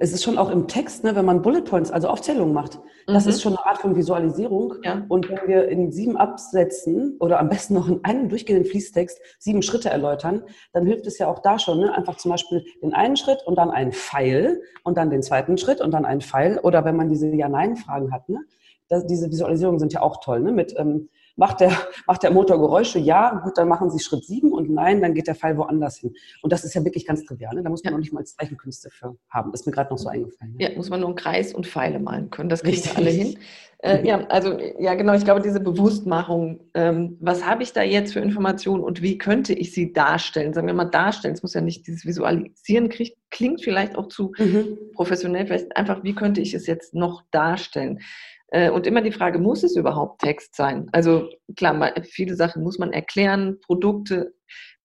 es 0.00 0.12
ist 0.12 0.24
schon 0.24 0.36
auch 0.36 0.50
im 0.50 0.66
Text, 0.66 1.04
ne, 1.04 1.14
wenn 1.14 1.24
man 1.24 1.42
Bullet 1.42 1.62
Points, 1.62 1.90
also 1.90 2.08
Aufzählungen 2.08 2.52
macht, 2.52 2.80
das 3.06 3.24
mhm. 3.24 3.30
ist 3.30 3.42
schon 3.42 3.56
eine 3.56 3.66
Art 3.66 3.78
von 3.78 3.94
Visualisierung. 3.94 4.74
Ja. 4.82 5.04
Und 5.08 5.28
wenn 5.28 5.38
wir 5.46 5.68
in 5.68 5.92
sieben 5.92 6.16
Absätzen 6.16 7.16
oder 7.20 7.38
am 7.38 7.48
besten 7.48 7.74
noch 7.74 7.88
in 7.88 8.04
einem 8.04 8.28
durchgehenden 8.28 8.68
Fließtext 8.68 9.20
sieben 9.38 9.62
Schritte 9.62 9.88
erläutern, 9.88 10.42
dann 10.72 10.86
hilft 10.86 11.06
es 11.06 11.18
ja 11.18 11.28
auch 11.28 11.38
da 11.38 11.58
schon, 11.58 11.80
ne, 11.80 11.94
einfach 11.94 12.16
zum 12.16 12.32
Beispiel 12.32 12.64
den 12.82 12.94
einen 12.94 13.16
Schritt 13.16 13.42
und 13.46 13.56
dann 13.56 13.70
einen 13.70 13.92
Pfeil 13.92 14.60
und 14.82 14.98
dann 14.98 15.10
den 15.10 15.22
zweiten 15.22 15.56
Schritt 15.56 15.80
und 15.80 15.92
dann 15.92 16.04
einen 16.04 16.20
Pfeil. 16.20 16.58
Oder 16.58 16.84
wenn 16.84 16.96
man 16.96 17.08
diese 17.08 17.28
Ja-Nein-Fragen 17.28 18.12
hat, 18.12 18.28
ne, 18.28 18.40
das, 18.88 19.06
diese 19.06 19.30
Visualisierungen 19.30 19.78
sind 19.78 19.92
ja 19.92 20.02
auch 20.02 20.20
toll, 20.20 20.40
ne, 20.40 20.50
mit 20.50 20.74
ähm, 20.76 21.08
Macht 21.36 21.60
der, 21.60 21.70
macht 22.06 22.22
der 22.22 22.30
Motor 22.30 22.58
Geräusche? 22.58 22.98
Ja, 22.98 23.40
gut, 23.44 23.58
dann 23.58 23.68
machen 23.68 23.90
Sie 23.90 23.98
Schritt 23.98 24.24
sieben 24.24 24.52
und 24.52 24.70
nein, 24.70 25.02
dann 25.02 25.14
geht 25.14 25.26
der 25.26 25.34
Pfeil 25.34 25.56
woanders 25.58 25.98
hin. 25.98 26.14
Und 26.42 26.52
das 26.52 26.64
ist 26.64 26.74
ja 26.74 26.84
wirklich 26.84 27.06
ganz 27.06 27.24
trivial. 27.24 27.54
Ne? 27.54 27.62
Da 27.62 27.68
muss 27.68 27.84
man 27.84 27.92
ja. 27.92 27.96
noch 27.96 28.02
nicht 28.02 28.12
mal 28.12 28.24
Zeichenkünste 28.24 28.90
für 28.90 29.16
haben. 29.28 29.52
Das 29.52 29.60
ist 29.60 29.66
mir 29.66 29.72
gerade 29.72 29.90
noch 29.90 29.98
so 29.98 30.08
eingefallen. 30.08 30.54
Ne? 30.54 30.64
Ja, 30.64 30.76
muss 30.76 30.88
man 30.88 31.00
nur 31.00 31.10
einen 31.10 31.16
Kreis 31.16 31.52
und 31.52 31.66
Pfeile 31.66 31.98
malen 31.98 32.30
können. 32.30 32.48
Das 32.48 32.62
kriegen 32.62 32.82
wir 32.82 32.96
alle 32.96 33.10
hin. 33.10 33.38
Äh, 33.78 34.06
ja, 34.06 34.26
also 34.28 34.58
ja, 34.78 34.94
genau. 34.94 35.12
Ich 35.12 35.24
glaube, 35.24 35.42
diese 35.42 35.60
Bewusstmachung, 35.60 36.60
ähm, 36.74 37.18
was 37.20 37.44
habe 37.44 37.62
ich 37.62 37.72
da 37.72 37.82
jetzt 37.82 38.14
für 38.14 38.20
Informationen 38.20 38.82
und 38.82 39.02
wie 39.02 39.18
könnte 39.18 39.52
ich 39.52 39.72
sie 39.72 39.92
darstellen? 39.92 40.54
Sagen 40.54 40.66
wir 40.66 40.74
mal 40.74 40.86
darstellen. 40.86 41.34
Es 41.34 41.42
muss 41.42 41.54
ja 41.54 41.60
nicht 41.60 41.86
dieses 41.86 42.06
Visualisieren 42.06 42.88
kriegt, 42.88 43.18
klingt 43.30 43.62
vielleicht 43.62 43.96
auch 43.96 44.08
zu 44.08 44.32
mhm. 44.38 44.78
professionell. 44.94 45.46
Vielleicht 45.46 45.76
einfach, 45.76 46.02
wie 46.02 46.14
könnte 46.14 46.40
ich 46.40 46.54
es 46.54 46.66
jetzt 46.66 46.94
noch 46.94 47.22
darstellen? 47.30 48.00
Äh, 48.48 48.70
und 48.70 48.86
immer 48.86 49.02
die 49.02 49.12
Frage, 49.12 49.38
muss 49.38 49.62
es 49.62 49.76
überhaupt 49.76 50.22
Text 50.22 50.54
sein? 50.54 50.88
Also 50.92 51.28
klar, 51.56 51.92
viele 52.02 52.34
Sachen 52.34 52.62
muss 52.62 52.78
man 52.78 52.92
erklären, 52.92 53.58
Produkte, 53.60 54.34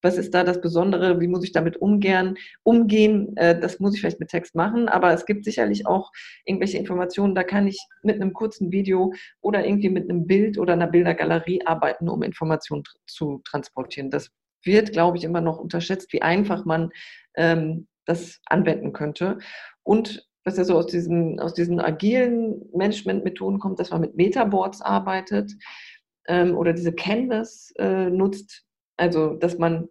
was 0.01 0.17
ist 0.17 0.33
da 0.33 0.43
das 0.43 0.61
Besondere, 0.61 1.19
wie 1.19 1.27
muss 1.27 1.43
ich 1.43 1.51
damit 1.51 1.77
umgehen, 1.77 2.37
umgehen, 2.63 3.35
äh, 3.37 3.59
das 3.59 3.79
muss 3.79 3.93
ich 3.93 4.01
vielleicht 4.01 4.19
mit 4.19 4.29
Text 4.29 4.55
machen, 4.55 4.89
aber 4.89 5.13
es 5.13 5.25
gibt 5.25 5.45
sicherlich 5.45 5.85
auch 5.85 6.11
irgendwelche 6.45 6.77
Informationen, 6.77 7.35
da 7.35 7.43
kann 7.43 7.67
ich 7.67 7.79
mit 8.01 8.15
einem 8.15 8.33
kurzen 8.33 8.71
Video 8.71 9.13
oder 9.41 9.65
irgendwie 9.65 9.89
mit 9.89 10.09
einem 10.09 10.25
Bild 10.25 10.57
oder 10.57 10.73
einer 10.73 10.87
Bildergalerie 10.87 11.61
arbeiten, 11.65 12.09
um 12.09 12.23
Informationen 12.23 12.83
zu 13.05 13.41
transportieren. 13.45 14.09
Das 14.09 14.29
wird, 14.63 14.91
glaube 14.91 15.17
ich, 15.17 15.23
immer 15.23 15.41
noch 15.41 15.57
unterschätzt, 15.57 16.13
wie 16.13 16.21
einfach 16.21 16.65
man 16.65 16.89
ähm, 17.35 17.87
das 18.05 18.39
anwenden 18.45 18.93
könnte. 18.93 19.39
Und 19.83 20.27
was 20.43 20.57
ja 20.57 20.63
so 20.63 20.77
aus 20.77 20.87
diesen, 20.87 21.39
aus 21.39 21.53
diesen 21.53 21.79
agilen 21.79 22.61
Management-Methoden 22.73 23.59
kommt, 23.59 23.79
dass 23.79 23.91
man 23.91 24.01
mit 24.01 24.15
Metaboards 24.15 24.81
arbeitet 24.81 25.51
ähm, 26.27 26.57
oder 26.57 26.73
diese 26.73 26.93
Canvas 26.93 27.73
äh, 27.77 28.09
nutzt. 28.09 28.65
Also, 28.97 29.35
dass 29.35 29.57
man 29.57 29.87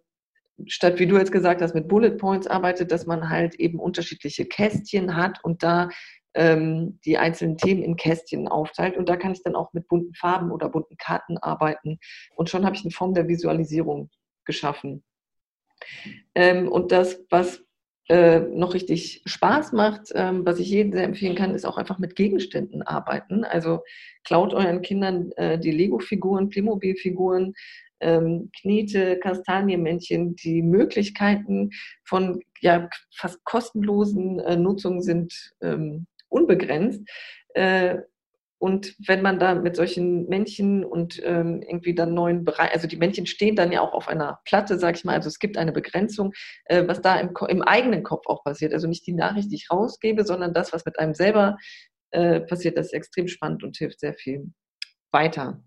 statt, 0.67 0.99
wie 0.99 1.07
du 1.07 1.17
jetzt 1.17 1.31
gesagt 1.31 1.61
hast, 1.61 1.73
mit 1.73 1.87
Bullet 1.87 2.17
Points 2.17 2.47
arbeitet, 2.47 2.91
dass 2.91 3.05
man 3.05 3.29
halt 3.29 3.55
eben 3.55 3.79
unterschiedliche 3.79 4.45
Kästchen 4.45 5.15
hat 5.15 5.43
und 5.43 5.63
da 5.63 5.89
ähm, 6.33 6.99
die 7.05 7.17
einzelnen 7.17 7.57
Themen 7.57 7.83
in 7.83 7.95
Kästchen 7.95 8.47
aufteilt. 8.47 8.97
Und 8.97 9.09
da 9.09 9.17
kann 9.17 9.33
ich 9.33 9.43
dann 9.43 9.55
auch 9.55 9.73
mit 9.73 9.87
bunten 9.87 10.13
Farben 10.13 10.51
oder 10.51 10.69
bunten 10.69 10.97
Karten 10.97 11.37
arbeiten. 11.37 11.99
Und 12.35 12.49
schon 12.49 12.65
habe 12.65 12.75
ich 12.75 12.83
eine 12.83 12.91
Form 12.91 13.13
der 13.13 13.27
Visualisierung 13.27 14.09
geschaffen. 14.45 15.03
Ähm, 16.35 16.67
und 16.67 16.91
das, 16.91 17.19
was 17.29 17.63
äh, 18.11 18.41
noch 18.41 18.73
richtig 18.73 19.21
Spaß 19.25 19.71
macht, 19.71 20.11
ähm, 20.15 20.45
was 20.45 20.59
ich 20.59 20.69
jedem 20.69 20.91
sehr 20.91 21.05
empfehlen 21.05 21.33
kann, 21.33 21.55
ist 21.55 21.63
auch 21.63 21.77
einfach 21.77 21.97
mit 21.97 22.17
Gegenständen 22.17 22.81
arbeiten. 22.81 23.45
Also 23.45 23.83
klaut 24.25 24.53
euren 24.53 24.81
Kindern 24.81 25.31
äh, 25.37 25.57
die 25.57 25.71
Lego-Figuren, 25.71 26.49
Playmobil-Figuren, 26.49 27.53
ähm, 28.01 28.49
Knete, 28.59 29.17
Kastanienmännchen. 29.17 30.35
Die 30.35 30.61
Möglichkeiten 30.61 31.69
von 32.03 32.41
ja, 32.59 32.89
fast 33.15 33.41
kostenlosen 33.45 34.39
äh, 34.39 34.57
Nutzungen 34.57 35.01
sind 35.01 35.53
ähm, 35.61 36.05
unbegrenzt. 36.27 37.07
Äh, 37.53 37.99
und 38.61 38.95
wenn 39.07 39.23
man 39.23 39.39
da 39.39 39.55
mit 39.55 39.75
solchen 39.75 40.27
Männchen 40.27 40.85
und 40.85 41.19
ähm, 41.25 41.63
irgendwie 41.63 41.95
dann 41.95 42.13
neuen 42.13 42.45
Bereich, 42.45 42.71
also 42.71 42.87
die 42.87 42.95
Männchen 42.95 43.25
stehen 43.25 43.55
dann 43.55 43.71
ja 43.71 43.81
auch 43.81 43.93
auf 43.93 44.07
einer 44.07 44.39
Platte, 44.45 44.77
sag 44.77 44.95
ich 44.95 45.03
mal, 45.03 45.15
also 45.15 45.29
es 45.29 45.39
gibt 45.39 45.57
eine 45.57 45.71
Begrenzung, 45.71 46.31
äh, 46.65 46.87
was 46.87 47.01
da 47.01 47.19
im, 47.19 47.31
im, 47.47 47.63
eigenen 47.63 48.03
Kopf 48.03 48.27
auch 48.27 48.43
passiert. 48.43 48.71
Also 48.71 48.87
nicht 48.87 49.07
die 49.07 49.13
Nachricht, 49.13 49.49
die 49.49 49.55
ich 49.55 49.71
rausgebe, 49.71 50.23
sondern 50.23 50.53
das, 50.53 50.73
was 50.73 50.85
mit 50.85 50.99
einem 50.99 51.15
selber 51.15 51.57
äh, 52.11 52.41
passiert, 52.41 52.77
das 52.77 52.87
ist 52.87 52.93
extrem 52.93 53.27
spannend 53.27 53.63
und 53.63 53.77
hilft 53.77 53.99
sehr 53.99 54.13
viel 54.13 54.53
weiter. 55.11 55.63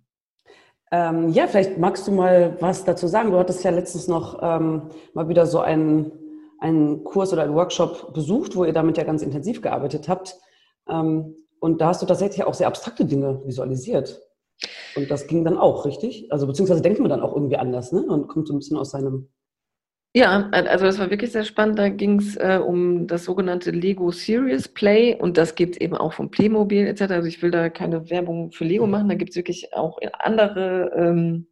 Ähm, 0.92 1.30
ja, 1.30 1.48
vielleicht 1.48 1.78
magst 1.78 2.06
du 2.06 2.12
mal 2.12 2.56
was 2.60 2.84
dazu 2.84 3.08
sagen. 3.08 3.32
Du 3.32 3.38
hattest 3.38 3.64
ja 3.64 3.72
letztens 3.72 4.06
noch 4.06 4.38
ähm, 4.40 4.90
mal 5.14 5.28
wieder 5.28 5.46
so 5.46 5.58
einen, 5.58 6.12
einen 6.60 7.02
Kurs 7.02 7.32
oder 7.32 7.42
einen 7.42 7.56
Workshop 7.56 8.14
besucht, 8.14 8.54
wo 8.54 8.64
ihr 8.64 8.72
damit 8.72 8.98
ja 8.98 9.02
ganz 9.02 9.20
intensiv 9.22 9.62
gearbeitet 9.62 10.08
habt. 10.08 10.36
Ähm, 10.88 11.34
und 11.64 11.80
da 11.80 11.86
hast 11.88 12.02
du 12.02 12.06
tatsächlich 12.06 12.44
auch 12.44 12.52
sehr 12.52 12.66
abstrakte 12.66 13.06
Dinge 13.06 13.40
visualisiert. 13.46 14.20
Und 14.96 15.10
das 15.10 15.26
ging 15.26 15.46
dann 15.46 15.56
auch, 15.56 15.86
richtig? 15.86 16.30
Also 16.30 16.46
beziehungsweise 16.46 16.82
denkt 16.82 17.00
man 17.00 17.08
dann 17.08 17.22
auch 17.22 17.34
irgendwie 17.34 17.56
anders, 17.56 17.90
ne? 17.90 18.02
Und 18.02 18.28
kommt 18.28 18.48
so 18.48 18.54
ein 18.54 18.58
bisschen 18.58 18.76
aus 18.76 18.90
seinem. 18.90 19.30
Ja, 20.14 20.50
also 20.50 20.84
das 20.84 20.98
war 20.98 21.08
wirklich 21.08 21.32
sehr 21.32 21.46
spannend. 21.46 21.78
Da 21.78 21.88
ging 21.88 22.20
es 22.20 22.36
äh, 22.36 22.60
um 22.62 23.06
das 23.06 23.24
sogenannte 23.24 23.70
Lego 23.70 24.10
Serious 24.10 24.68
Play 24.68 25.16
und 25.18 25.38
das 25.38 25.54
gibt 25.54 25.76
es 25.76 25.80
eben 25.80 25.96
auch 25.96 26.12
vom 26.12 26.30
Playmobil 26.30 26.86
etc. 26.86 27.12
Also 27.12 27.28
ich 27.28 27.40
will 27.40 27.50
da 27.50 27.70
keine 27.70 28.10
Werbung 28.10 28.52
für 28.52 28.64
Lego 28.64 28.86
machen, 28.86 29.08
da 29.08 29.14
gibt 29.14 29.30
es 29.30 29.36
wirklich 29.36 29.72
auch 29.72 29.98
andere 30.18 30.92
ähm, 30.94 31.46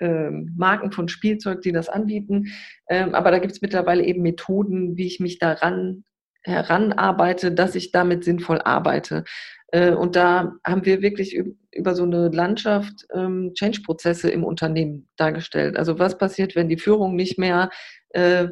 ähm, 0.00 0.52
Marken 0.56 0.90
von 0.90 1.06
Spielzeug, 1.06 1.62
die 1.62 1.70
das 1.70 1.88
anbieten. 1.88 2.48
Ähm, 2.90 3.14
aber 3.14 3.30
da 3.30 3.38
gibt 3.38 3.52
es 3.52 3.62
mittlerweile 3.62 4.04
eben 4.04 4.22
Methoden, 4.22 4.96
wie 4.96 5.06
ich 5.06 5.20
mich 5.20 5.38
daran 5.38 6.02
heranarbeite, 6.44 7.52
dass 7.52 7.74
ich 7.74 7.90
damit 7.90 8.24
sinnvoll 8.24 8.60
arbeite. 8.60 9.24
Äh, 9.68 9.92
und 9.92 10.14
da 10.14 10.54
haben 10.64 10.84
wir 10.84 11.02
wirklich 11.02 11.36
über 11.72 11.94
so 11.94 12.04
eine 12.04 12.28
Landschaft 12.28 13.06
ähm, 13.12 13.52
Change-Prozesse 13.54 14.30
im 14.30 14.44
Unternehmen 14.44 15.08
dargestellt. 15.16 15.76
Also 15.76 15.98
was 15.98 16.18
passiert, 16.18 16.54
wenn 16.54 16.68
die 16.68 16.78
Führung 16.78 17.16
nicht 17.16 17.38
mehr 17.38 17.70
äh, 18.10 18.46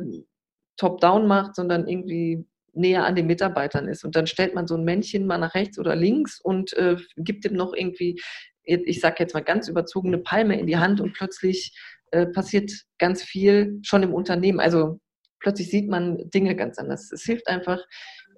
top-down 0.77 1.27
macht, 1.27 1.55
sondern 1.55 1.87
irgendwie 1.87 2.45
näher 2.75 3.05
an 3.05 3.15
den 3.15 3.27
Mitarbeitern 3.27 3.87
ist. 3.87 4.05
Und 4.05 4.17
dann 4.17 4.27
stellt 4.27 4.55
man 4.55 4.67
so 4.67 4.77
ein 4.77 4.85
Männchen 4.85 5.27
mal 5.27 5.39
nach 5.39 5.55
rechts 5.55 5.79
oder 5.79 5.95
links 5.95 6.41
und 6.41 6.73
äh, 6.73 6.97
gibt 7.17 7.45
ihm 7.45 7.55
noch 7.55 7.75
irgendwie, 7.75 8.21
ich 8.65 9.01
sage 9.01 9.17
jetzt 9.19 9.35
mal 9.35 9.45
ganz 9.45 9.69
überzogene 9.69 10.19
Palme 10.19 10.59
in 10.59 10.67
die 10.67 10.79
Hand 10.79 11.01
und 11.01 11.13
plötzlich 11.13 11.77
äh, 12.13 12.27
passiert 12.27 12.73
ganz 12.99 13.23
viel 13.23 13.79
schon 13.83 14.03
im 14.03 14.15
Unternehmen. 14.15 14.61
Also 14.61 15.01
plötzlich 15.43 15.71
sieht 15.71 15.89
man 15.89 16.31
Dinge 16.31 16.57
ganz 16.57 16.79
anders. 16.79 17.13
Es 17.13 17.23
hilft 17.25 17.49
einfach, 17.49 17.81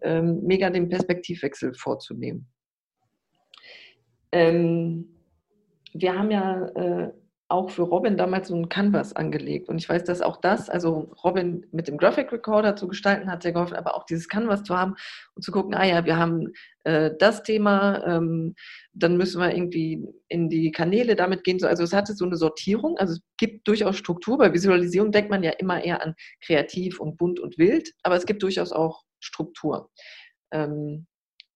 ähm, 0.02 0.42
mega 0.42 0.70
den 0.70 0.88
Perspektivwechsel 0.88 1.74
vorzunehmen. 1.74 2.46
Ähm, 4.32 5.14
wir 5.92 6.18
haben 6.18 6.30
ja 6.30 6.66
äh, 6.68 7.12
auch 7.48 7.70
für 7.70 7.82
Robin 7.82 8.16
damals 8.16 8.48
so 8.48 8.56
ein 8.56 8.68
Canvas 8.68 9.14
angelegt. 9.14 9.68
Und 9.68 9.76
ich 9.76 9.88
weiß, 9.88 10.04
dass 10.04 10.22
auch 10.22 10.40
das, 10.40 10.70
also 10.70 11.12
Robin 11.22 11.66
mit 11.72 11.88
dem 11.88 11.98
Graphic 11.98 12.32
Recorder 12.32 12.74
zu 12.74 12.88
gestalten, 12.88 13.30
hat 13.30 13.42
sehr 13.42 13.52
geholfen, 13.52 13.76
aber 13.76 13.94
auch 13.94 14.04
dieses 14.06 14.28
Canvas 14.28 14.62
zu 14.62 14.76
haben 14.76 14.94
und 15.34 15.42
zu 15.42 15.52
gucken, 15.52 15.74
ah 15.74 15.84
ja, 15.84 16.04
wir 16.06 16.16
haben 16.16 16.52
äh, 16.84 17.10
das 17.18 17.42
Thema, 17.42 18.02
ähm, 18.06 18.54
dann 18.92 19.18
müssen 19.18 19.40
wir 19.40 19.54
irgendwie 19.54 20.06
in 20.28 20.48
die 20.48 20.72
Kanäle 20.72 21.16
damit 21.16 21.44
gehen. 21.44 21.62
Also 21.64 21.82
es 21.82 21.92
hatte 21.92 22.14
so 22.14 22.24
eine 22.24 22.36
Sortierung, 22.36 22.96
also 22.98 23.14
es 23.14 23.20
gibt 23.36 23.68
durchaus 23.68 23.96
Struktur. 23.96 24.38
Bei 24.38 24.52
Visualisierung 24.52 25.12
denkt 25.12 25.30
man 25.30 25.42
ja 25.42 25.50
immer 25.50 25.84
eher 25.84 26.02
an 26.02 26.14
kreativ 26.42 26.98
und 26.98 27.18
bunt 27.18 27.40
und 27.40 27.58
wild, 27.58 27.92
aber 28.02 28.16
es 28.16 28.24
gibt 28.24 28.42
durchaus 28.42 28.72
auch 28.72 29.04
Struktur. 29.20 29.90
Ähm, 30.50 31.06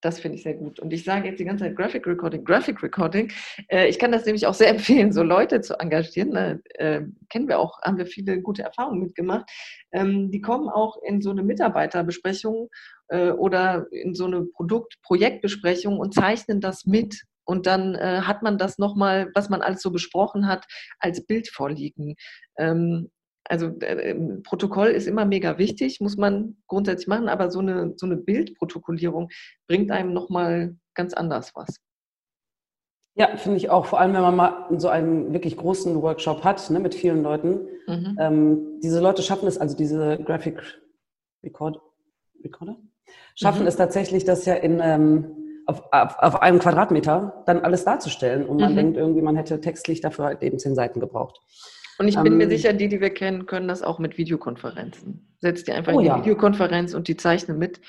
das 0.00 0.20
finde 0.20 0.36
ich 0.36 0.44
sehr 0.44 0.54
gut. 0.54 0.78
Und 0.78 0.92
ich 0.92 1.04
sage 1.04 1.28
jetzt 1.28 1.40
die 1.40 1.44
ganze 1.44 1.64
Zeit 1.64 1.76
Graphic 1.76 2.06
Recording, 2.06 2.44
Graphic 2.44 2.82
Recording. 2.82 3.32
Äh, 3.68 3.88
ich 3.88 3.98
kann 3.98 4.12
das 4.12 4.24
nämlich 4.24 4.46
auch 4.46 4.54
sehr 4.54 4.68
empfehlen, 4.70 5.12
so 5.12 5.22
Leute 5.22 5.60
zu 5.60 5.78
engagieren. 5.78 6.30
Ne? 6.30 6.60
Äh, 6.74 7.02
kennen 7.28 7.48
wir 7.48 7.58
auch, 7.58 7.80
haben 7.82 7.98
wir 7.98 8.06
viele 8.06 8.40
gute 8.40 8.62
Erfahrungen 8.62 9.00
mitgemacht. 9.00 9.48
Ähm, 9.92 10.30
die 10.30 10.40
kommen 10.40 10.68
auch 10.68 10.96
in 11.02 11.20
so 11.20 11.30
eine 11.30 11.42
Mitarbeiterbesprechung 11.42 12.68
äh, 13.08 13.30
oder 13.30 13.86
in 13.90 14.14
so 14.14 14.26
eine 14.26 14.44
Produkt 14.44 14.96
Projektbesprechung 15.02 15.98
und 15.98 16.14
zeichnen 16.14 16.60
das 16.60 16.84
mit. 16.84 17.22
Und 17.44 17.66
dann 17.66 17.94
äh, 17.94 18.20
hat 18.22 18.42
man 18.42 18.58
das 18.58 18.76
nochmal, 18.76 19.30
was 19.34 19.48
man 19.48 19.62
alles 19.62 19.80
so 19.80 19.90
besprochen 19.90 20.46
hat, 20.46 20.66
als 20.98 21.24
Bild 21.24 21.48
vorliegen. 21.48 22.14
Ähm, 22.58 23.10
also 23.48 23.68
äh, 23.80 24.10
ähm, 24.10 24.42
Protokoll 24.42 24.88
ist 24.88 25.06
immer 25.06 25.24
mega 25.24 25.58
wichtig, 25.58 26.00
muss 26.00 26.16
man 26.16 26.56
grundsätzlich 26.66 27.08
machen, 27.08 27.28
aber 27.28 27.50
so 27.50 27.60
eine, 27.60 27.94
so 27.96 28.06
eine 28.06 28.16
Bildprotokollierung 28.16 29.30
bringt 29.66 29.90
einem 29.90 30.12
nochmal 30.12 30.76
ganz 30.94 31.14
anders 31.14 31.52
was. 31.54 31.80
Ja, 33.14 33.36
finde 33.36 33.56
ich 33.56 33.68
auch. 33.68 33.86
Vor 33.86 33.98
allem, 34.00 34.14
wenn 34.14 34.22
man 34.22 34.36
mal 34.36 34.66
so 34.78 34.88
einen 34.88 35.32
wirklich 35.32 35.56
großen 35.56 36.00
Workshop 36.02 36.44
hat, 36.44 36.70
ne, 36.70 36.78
mit 36.78 36.94
vielen 36.94 37.22
Leuten. 37.24 37.66
Mhm. 37.88 38.16
Ähm, 38.20 38.80
diese 38.80 39.00
Leute 39.00 39.22
schaffen 39.22 39.48
es, 39.48 39.58
also 39.58 39.76
diese 39.76 40.18
Graphic 40.18 40.62
Record, 41.42 41.80
Recorder, 42.44 42.76
schaffen 43.34 43.62
mhm. 43.62 43.66
es 43.66 43.76
tatsächlich, 43.76 44.24
das 44.24 44.44
ja 44.44 44.54
in, 44.54 44.80
ähm, 44.80 45.62
auf, 45.66 45.82
auf, 45.90 46.18
auf, 46.18 46.42
einem 46.42 46.60
Quadratmeter 46.60 47.42
dann 47.46 47.60
alles 47.60 47.84
darzustellen. 47.84 48.46
Und 48.46 48.60
man 48.60 48.72
mhm. 48.72 48.76
denkt 48.76 48.96
irgendwie, 48.96 49.22
man 49.22 49.34
hätte 49.34 49.60
textlich 49.60 50.00
dafür 50.00 50.26
halt 50.26 50.42
eben 50.42 50.60
zehn 50.60 50.76
Seiten 50.76 51.00
gebraucht. 51.00 51.40
Und 51.98 52.08
ich 52.08 52.16
bin 52.16 52.32
ähm, 52.32 52.38
mir 52.38 52.48
sicher, 52.48 52.72
die, 52.72 52.88
die 52.88 53.00
wir 53.00 53.10
kennen, 53.10 53.46
können 53.46 53.68
das 53.68 53.82
auch 53.82 53.98
mit 53.98 54.18
Videokonferenzen. 54.18 55.34
Setzt 55.40 55.66
dir 55.68 55.74
einfach 55.74 55.92
oh, 55.92 55.98
in 55.98 56.04
die 56.04 56.08
ja. 56.08 56.18
Videokonferenz 56.18 56.94
und 56.94 57.08
die 57.08 57.16
zeichnen 57.16 57.58
mit. 57.58 57.80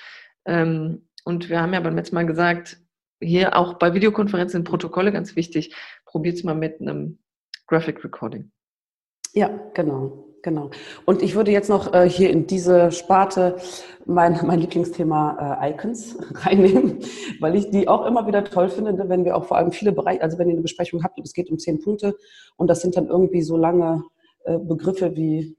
Ähm, 0.45 1.08
und 1.26 1.50
wir 1.50 1.62
haben 1.62 1.74
ja 1.74 1.80
beim 1.80 1.95
letzten 1.95 2.15
Mal 2.15 2.26
gesagt, 2.26 2.78
hier 3.22 3.56
auch 3.56 3.76
bei 3.76 3.93
Videokonferenzen 3.93 4.60
sind 4.60 4.63
Protokolle 4.63 5.12
ganz 5.12 5.36
wichtig. 5.36 5.76
Probiert 6.06 6.38
es 6.38 6.43
mal 6.43 6.56
mit 6.56 6.82
einem 6.82 7.19
Graphic 7.67 8.04
Recording. 8.04 8.52
Ja, 9.34 9.50
genau. 9.76 10.28
Genau. 10.41 10.69
Und 11.06 11.21
ich 11.21 11.36
würde 11.36 11.52
jetzt 11.52 11.69
noch 11.69 11.93
äh, 11.93 12.10
hier 12.10 12.30
in 12.30 12.47
diese 12.47 12.91
Sparte 12.91 13.58
mein, 14.06 14.39
mein 14.45 14.60
Lieblingsthema 14.60 15.60
äh, 15.62 15.71
Icons 15.71 16.17
reinnehmen, 16.45 16.99
weil 17.39 17.56
ich 17.56 17.69
die 17.69 17.88
auch 17.88 18.06
immer 18.06 18.25
wieder 18.25 18.43
toll 18.43 18.69
finde, 18.69 18.93
ne, 18.93 19.10
wenn 19.10 19.25
wir 19.25 19.36
auch 19.36 19.45
vor 19.45 19.58
allem 19.58 19.71
viele 19.71 19.91
Bereiche, 19.91 20.21
also 20.21 20.38
wenn 20.38 20.47
ihr 20.47 20.54
eine 20.54 20.62
Besprechung 20.62 21.04
habt 21.04 21.17
und 21.17 21.28
es 21.28 21.34
geht 21.34 21.49
um 21.49 21.60
zehn 21.60 21.80
Punkte 21.80 22.15
und 22.56 22.69
das 22.69 22.82
sind 22.82 22.95
dann 22.95 23.08
irgendwie 23.08 23.41
so 23.41 23.58
lange 23.58 24.04
äh, 24.45 24.58
Begriffe 24.58 25.15
wie 25.15 25.58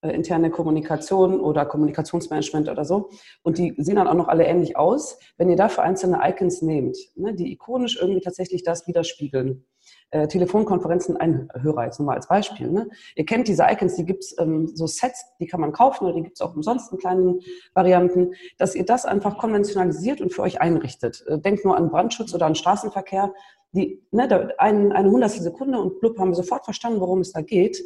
äh, 0.00 0.10
interne 0.10 0.50
Kommunikation 0.50 1.40
oder 1.40 1.64
Kommunikationsmanagement 1.64 2.68
oder 2.68 2.84
so. 2.84 3.10
Und 3.42 3.58
die 3.58 3.74
sehen 3.78 3.96
dann 3.96 4.08
auch 4.08 4.14
noch 4.14 4.28
alle 4.28 4.44
ähnlich 4.44 4.76
aus. 4.76 5.18
Wenn 5.36 5.48
ihr 5.48 5.56
dafür 5.56 5.84
einzelne 5.84 6.20
Icons 6.24 6.62
nehmt, 6.62 6.96
ne, 7.14 7.34
die 7.34 7.52
ikonisch 7.52 7.98
irgendwie 8.00 8.20
tatsächlich 8.20 8.64
das 8.64 8.86
widerspiegeln, 8.86 9.64
äh, 10.12 10.28
Telefonkonferenzen 10.28 11.16
ein 11.16 11.48
Hörer 11.58 11.86
jetzt 11.86 11.98
nur 11.98 12.06
mal 12.06 12.16
als 12.16 12.28
Beispiel. 12.28 12.70
Ne? 12.70 12.88
Ihr 13.16 13.24
kennt 13.24 13.48
diese 13.48 13.64
Icons, 13.68 13.96
die 13.96 14.04
gibt's 14.04 14.34
ähm, 14.38 14.68
so 14.68 14.86
Sets, 14.86 15.24
die 15.40 15.46
kann 15.46 15.60
man 15.60 15.72
kaufen 15.72 16.04
oder 16.04 16.14
die 16.14 16.22
gibt's 16.22 16.40
auch 16.42 16.54
umsonst 16.54 16.92
in 16.92 16.98
kleinen 16.98 17.40
Varianten, 17.74 18.32
dass 18.58 18.74
ihr 18.74 18.84
das 18.84 19.06
einfach 19.06 19.38
konventionalisiert 19.38 20.20
und 20.20 20.32
für 20.32 20.42
euch 20.42 20.60
einrichtet. 20.60 21.24
Äh, 21.26 21.38
denkt 21.38 21.64
nur 21.64 21.76
an 21.76 21.90
Brandschutz 21.90 22.34
oder 22.34 22.46
an 22.46 22.54
Straßenverkehr. 22.54 23.32
Die, 23.72 24.06
ne, 24.10 24.28
da, 24.28 24.48
ein, 24.58 24.92
eine 24.92 25.10
hundertstel 25.10 25.42
Sekunde 25.42 25.80
und 25.80 25.98
blub 26.00 26.18
haben 26.18 26.30
wir 26.30 26.36
sofort 26.36 26.64
verstanden, 26.64 27.00
worum 27.00 27.20
es 27.20 27.32
da 27.32 27.40
geht. 27.40 27.82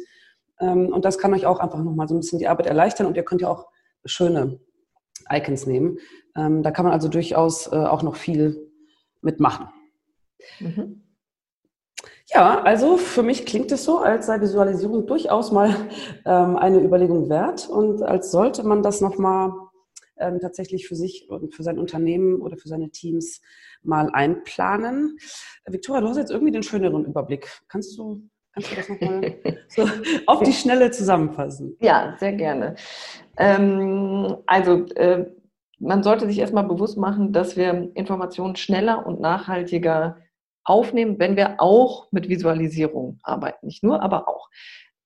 Ähm, 0.59 0.91
und 0.91 1.05
das 1.05 1.17
kann 1.17 1.33
euch 1.33 1.45
auch 1.45 1.59
einfach 1.59 1.81
nochmal 1.81 2.09
so 2.09 2.15
ein 2.15 2.19
bisschen 2.19 2.39
die 2.39 2.47
Arbeit 2.47 2.65
erleichtern 2.65 3.07
und 3.07 3.15
ihr 3.15 3.23
könnt 3.23 3.41
ja 3.41 3.49
auch 3.49 3.67
schöne 4.03 4.59
Icons 5.31 5.65
nehmen. 5.65 5.97
Ähm, 6.35 6.61
da 6.61 6.71
kann 6.71 6.83
man 6.83 6.93
also 6.93 7.07
durchaus 7.07 7.67
äh, 7.67 7.75
auch 7.75 8.03
noch 8.03 8.17
viel 8.17 8.69
mitmachen. 9.21 9.69
Mhm. 10.59 11.03
Ja, 12.29 12.61
also 12.61 12.97
für 12.97 13.23
mich 13.23 13.45
klingt 13.45 13.71
es 13.71 13.85
so, 13.85 13.99
als 13.99 14.25
sei 14.25 14.41
Visualisierung 14.41 15.07
durchaus 15.07 15.51
mal 15.51 15.73
ähm, 16.25 16.57
eine 16.57 16.79
Überlegung 16.81 17.29
wert 17.29 17.69
und 17.69 18.03
als 18.03 18.31
sollte 18.31 18.63
man 18.63 18.83
das 18.83 18.99
nochmal 18.99 19.53
ähm, 20.17 20.39
tatsächlich 20.39 20.87
für 20.87 20.95
sich 20.95 21.29
und 21.29 21.55
für 21.55 21.63
sein 21.63 21.79
Unternehmen 21.79 22.41
oder 22.41 22.57
für 22.57 22.67
seine 22.67 22.89
Teams 22.89 23.41
mal 23.81 24.09
einplanen. 24.11 25.17
Victoria, 25.65 26.01
du 26.01 26.09
hast 26.09 26.17
jetzt 26.17 26.31
irgendwie 26.31 26.51
den 26.51 26.63
schöneren 26.63 27.05
Überblick. 27.05 27.47
Kannst 27.69 27.97
du, 27.97 28.23
kannst 28.53 28.71
du 28.71 28.75
das 28.75 28.89
nochmal 28.89 29.35
so 29.69 29.87
auf 30.25 30.43
die 30.43 30.53
Schnelle 30.53 30.91
zusammenfassen? 30.91 31.77
Ja, 31.79 32.15
sehr 32.19 32.33
gerne. 32.33 32.75
Ähm, 33.37 34.35
also 34.47 34.85
äh, 34.95 35.31
man 35.79 36.03
sollte 36.03 36.25
sich 36.27 36.39
erstmal 36.39 36.65
bewusst 36.65 36.97
machen, 36.97 37.31
dass 37.31 37.55
wir 37.55 37.91
Informationen 37.93 38.55
schneller 38.55 39.05
und 39.05 39.21
nachhaltiger 39.21 40.17
aufnehmen, 40.67 41.17
wenn 41.17 41.37
wir 41.37 41.55
auch 41.59 42.11
mit 42.11 42.29
Visualisierung 42.29 43.19
arbeiten. 43.23 43.67
Nicht 43.67 43.83
nur, 43.83 44.01
aber 44.01 44.27
auch. 44.27 44.49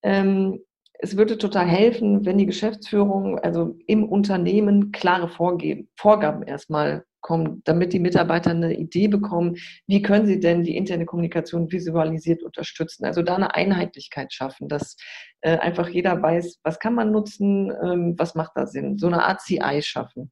Ähm, 0.04 0.60
es 0.94 1.18
würde 1.18 1.38
total 1.38 1.68
helfen, 1.68 2.26
wenn 2.26 2.38
die 2.38 2.46
Geschäftsführung, 2.46 3.40
also 3.40 3.76
im 3.88 4.08
Unternehmen, 4.08 4.92
klare 4.92 5.30
Vorgeben, 5.30 5.90
Vorgaben 5.96 6.44
erstmal 6.44 7.06
kommen, 7.22 7.62
damit 7.66 7.94
die 7.94 8.00
Mitarbeiter 8.00 8.52
eine 8.52 8.76
Idee 8.76 9.08
bekommen, 9.08 9.58
wie 9.88 10.02
können 10.02 10.26
sie 10.26 10.40
denn 10.40 10.64
die 10.64 10.76
interne 10.76 11.06
Kommunikation 11.06 11.72
visualisiert 11.72 12.44
unterstützen. 12.44 13.06
Also 13.06 13.22
da 13.22 13.36
eine 13.36 13.54
Einheitlichkeit 13.54 14.34
schaffen, 14.34 14.68
dass 14.68 14.96
äh, 15.42 15.58
einfach 15.58 15.88
jeder 15.90 16.22
weiß, 16.22 16.60
was 16.64 16.80
kann 16.80 16.96
man 16.96 17.12
nutzen, 17.12 17.72
ähm, 17.84 18.16
was 18.18 18.34
macht 18.34 18.54
da 18.56 18.66
Sinn. 18.66 18.98
So 18.98 19.08
eine 19.08 19.24
Art 19.24 19.42
CI 19.42 19.82
schaffen. 19.82 20.32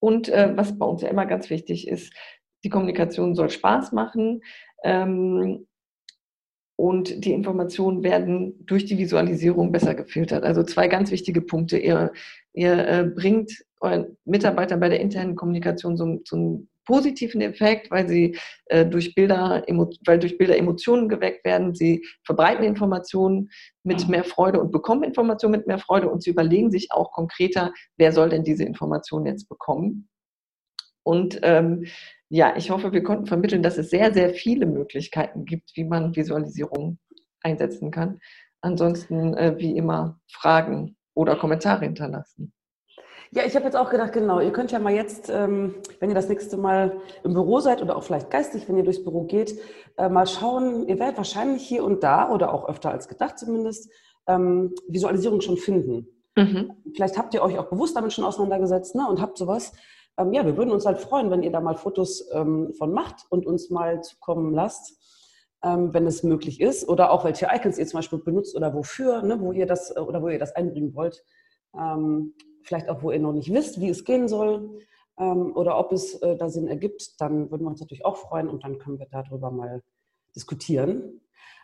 Und 0.00 0.28
äh, 0.28 0.56
was 0.56 0.78
bei 0.78 0.86
uns 0.86 1.02
ja 1.02 1.08
immer 1.08 1.26
ganz 1.26 1.50
wichtig 1.50 1.88
ist, 1.88 2.12
die 2.64 2.70
Kommunikation 2.70 3.34
soll 3.34 3.50
Spaß 3.50 3.92
machen. 3.92 4.42
Ähm, 4.84 5.66
und 6.76 7.24
die 7.24 7.32
Informationen 7.32 8.04
werden 8.04 8.64
durch 8.64 8.84
die 8.84 8.98
Visualisierung 8.98 9.72
besser 9.72 9.96
gefiltert. 9.96 10.44
Also 10.44 10.62
zwei 10.62 10.86
ganz 10.86 11.10
wichtige 11.10 11.40
Punkte. 11.40 11.76
Ihr, 11.76 12.12
ihr 12.52 12.88
äh, 12.88 13.04
bringt 13.04 13.64
euren 13.80 14.16
Mitarbeitern 14.24 14.78
bei 14.78 14.88
der 14.88 15.00
internen 15.00 15.34
Kommunikation 15.34 15.96
so, 15.96 16.20
so 16.24 16.36
einen 16.36 16.68
positiven 16.88 17.40
Effekt, 17.40 17.90
weil 17.90 18.08
sie 18.08 18.38
äh, 18.66 18.86
durch 18.86 19.14
Bilder, 19.14 19.62
weil 20.06 20.18
durch 20.18 20.38
Bilder 20.38 20.56
Emotionen 20.56 21.08
geweckt 21.08 21.44
werden. 21.44 21.74
Sie 21.74 22.06
verbreiten 22.24 22.64
Informationen 22.64 23.50
mit 23.82 24.08
mehr 24.08 24.24
Freude 24.24 24.60
und 24.60 24.72
bekommen 24.72 25.02
Informationen 25.02 25.58
mit 25.58 25.66
mehr 25.66 25.78
Freude 25.78 26.08
und 26.08 26.22
sie 26.22 26.30
überlegen 26.30 26.70
sich 26.70 26.92
auch 26.92 27.12
konkreter, 27.12 27.72
wer 27.96 28.12
soll 28.12 28.30
denn 28.30 28.44
diese 28.44 28.64
Informationen 28.64 29.26
jetzt 29.26 29.48
bekommen. 29.48 30.08
Und 31.02 31.40
ähm, 31.42 31.86
ja, 32.30 32.54
ich 32.56 32.70
hoffe, 32.70 32.92
wir 32.92 33.02
konnten 33.02 33.26
vermitteln, 33.26 33.62
dass 33.62 33.78
es 33.78 33.90
sehr, 33.90 34.12
sehr 34.12 34.30
viele 34.30 34.66
Möglichkeiten 34.66 35.44
gibt, 35.44 35.70
wie 35.74 35.84
man 35.84 36.14
Visualisierung 36.14 36.98
einsetzen 37.42 37.90
kann. 37.90 38.20
Ansonsten, 38.60 39.34
äh, 39.34 39.54
wie 39.58 39.76
immer, 39.76 40.20
Fragen 40.30 40.96
oder 41.14 41.36
Kommentare 41.36 41.84
hinterlassen. 41.84 42.52
Ja, 43.30 43.44
ich 43.44 43.54
habe 43.54 43.66
jetzt 43.66 43.76
auch 43.76 43.90
gedacht, 43.90 44.12
genau, 44.14 44.40
ihr 44.40 44.52
könnt 44.52 44.72
ja 44.72 44.78
mal 44.78 44.94
jetzt, 44.94 45.28
ähm, 45.28 45.74
wenn 46.00 46.08
ihr 46.08 46.14
das 46.14 46.28
nächste 46.28 46.56
Mal 46.56 46.98
im 47.24 47.34
Büro 47.34 47.60
seid 47.60 47.82
oder 47.82 47.96
auch 47.96 48.02
vielleicht 48.02 48.30
geistig, 48.30 48.68
wenn 48.68 48.78
ihr 48.78 48.84
durchs 48.84 49.04
Büro 49.04 49.24
geht, 49.24 49.58
äh, 49.98 50.08
mal 50.08 50.26
schauen, 50.26 50.88
ihr 50.88 50.98
werdet 50.98 51.18
wahrscheinlich 51.18 51.62
hier 51.62 51.84
und 51.84 52.02
da 52.02 52.30
oder 52.30 52.54
auch 52.54 52.68
öfter 52.68 52.90
als 52.90 53.06
gedacht 53.06 53.38
zumindest 53.38 53.90
ähm, 54.26 54.74
Visualisierung 54.88 55.42
schon 55.42 55.58
finden. 55.58 56.06
Mhm. 56.36 56.72
Vielleicht 56.94 57.18
habt 57.18 57.34
ihr 57.34 57.42
euch 57.42 57.58
auch 57.58 57.68
bewusst 57.68 57.96
damit 57.96 58.12
schon 58.12 58.24
auseinandergesetzt 58.24 58.94
ne, 58.94 59.06
und 59.08 59.20
habt 59.20 59.36
sowas 59.36 59.72
ähm, 60.18 60.32
ja, 60.32 60.44
wir 60.44 60.56
würden 60.56 60.72
uns 60.72 60.84
halt 60.84 60.98
freuen, 60.98 61.30
wenn 61.30 61.42
ihr 61.42 61.52
da 61.52 61.60
mal 61.60 61.76
Fotos 61.76 62.28
ähm, 62.32 62.72
von 62.74 62.92
macht 62.92 63.24
und 63.30 63.46
uns 63.46 63.70
mal 63.70 64.02
zukommen 64.02 64.52
lasst, 64.52 64.98
ähm, 65.62 65.94
wenn 65.94 66.06
es 66.06 66.22
möglich 66.22 66.60
ist. 66.60 66.88
Oder 66.88 67.12
auch 67.12 67.24
welche 67.24 67.46
Icons 67.52 67.78
ihr 67.78 67.86
zum 67.86 67.98
Beispiel 67.98 68.18
benutzt 68.18 68.56
oder 68.56 68.74
wofür, 68.74 69.22
ne, 69.22 69.40
wo 69.40 69.52
ihr 69.52 69.66
das 69.66 69.94
äh, 69.94 70.00
oder 70.00 70.20
wo 70.22 70.28
ihr 70.28 70.38
das 70.38 70.54
einbringen 70.56 70.94
wollt. 70.94 71.24
Ähm, 71.78 72.34
vielleicht 72.62 72.88
auch, 72.88 73.02
wo 73.02 73.12
ihr 73.12 73.20
noch 73.20 73.32
nicht 73.32 73.52
wisst, 73.52 73.80
wie 73.80 73.88
es 73.88 74.04
gehen 74.04 74.28
soll 74.28 74.78
ähm, 75.18 75.56
oder 75.56 75.78
ob 75.78 75.92
es 75.92 76.14
äh, 76.16 76.36
da 76.36 76.48
Sinn 76.48 76.66
ergibt, 76.66 77.20
dann 77.20 77.50
würden 77.50 77.62
wir 77.62 77.70
uns 77.70 77.80
natürlich 77.80 78.04
auch 78.04 78.16
freuen 78.16 78.48
und 78.48 78.64
dann 78.64 78.78
können 78.78 78.98
wir 78.98 79.06
darüber 79.10 79.50
mal 79.50 79.82
diskutieren. 80.34 81.20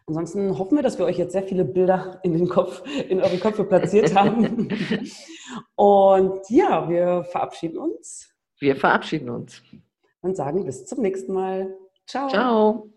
Ansonsten 0.07 0.59
hoffen 0.59 0.77
wir, 0.77 0.83
dass 0.83 0.99
wir 0.99 1.07
euch 1.07 1.17
jetzt 1.17 1.33
sehr 1.33 1.45
viele 1.45 1.65
Bilder 1.65 2.21
in 2.23 2.35
den 2.35 2.49
Kopf, 2.49 2.83
in 3.09 3.23
eure 3.23 3.39
Köpfe 3.39 3.65
platziert 3.65 4.15
haben. 4.15 4.69
Und 5.77 6.51
ja, 6.51 6.89
wir 6.91 7.25
verabschieden 7.25 7.79
uns. 7.79 8.34
Wir 8.59 8.77
verabschieden 8.77 9.31
uns. 9.31 9.63
Und 10.21 10.37
sagen 10.37 10.65
bis 10.65 10.87
zum 10.87 11.03
nächsten 11.03 11.33
Mal. 11.33 11.77
Ciao. 12.07 12.29
Ciao. 12.29 12.94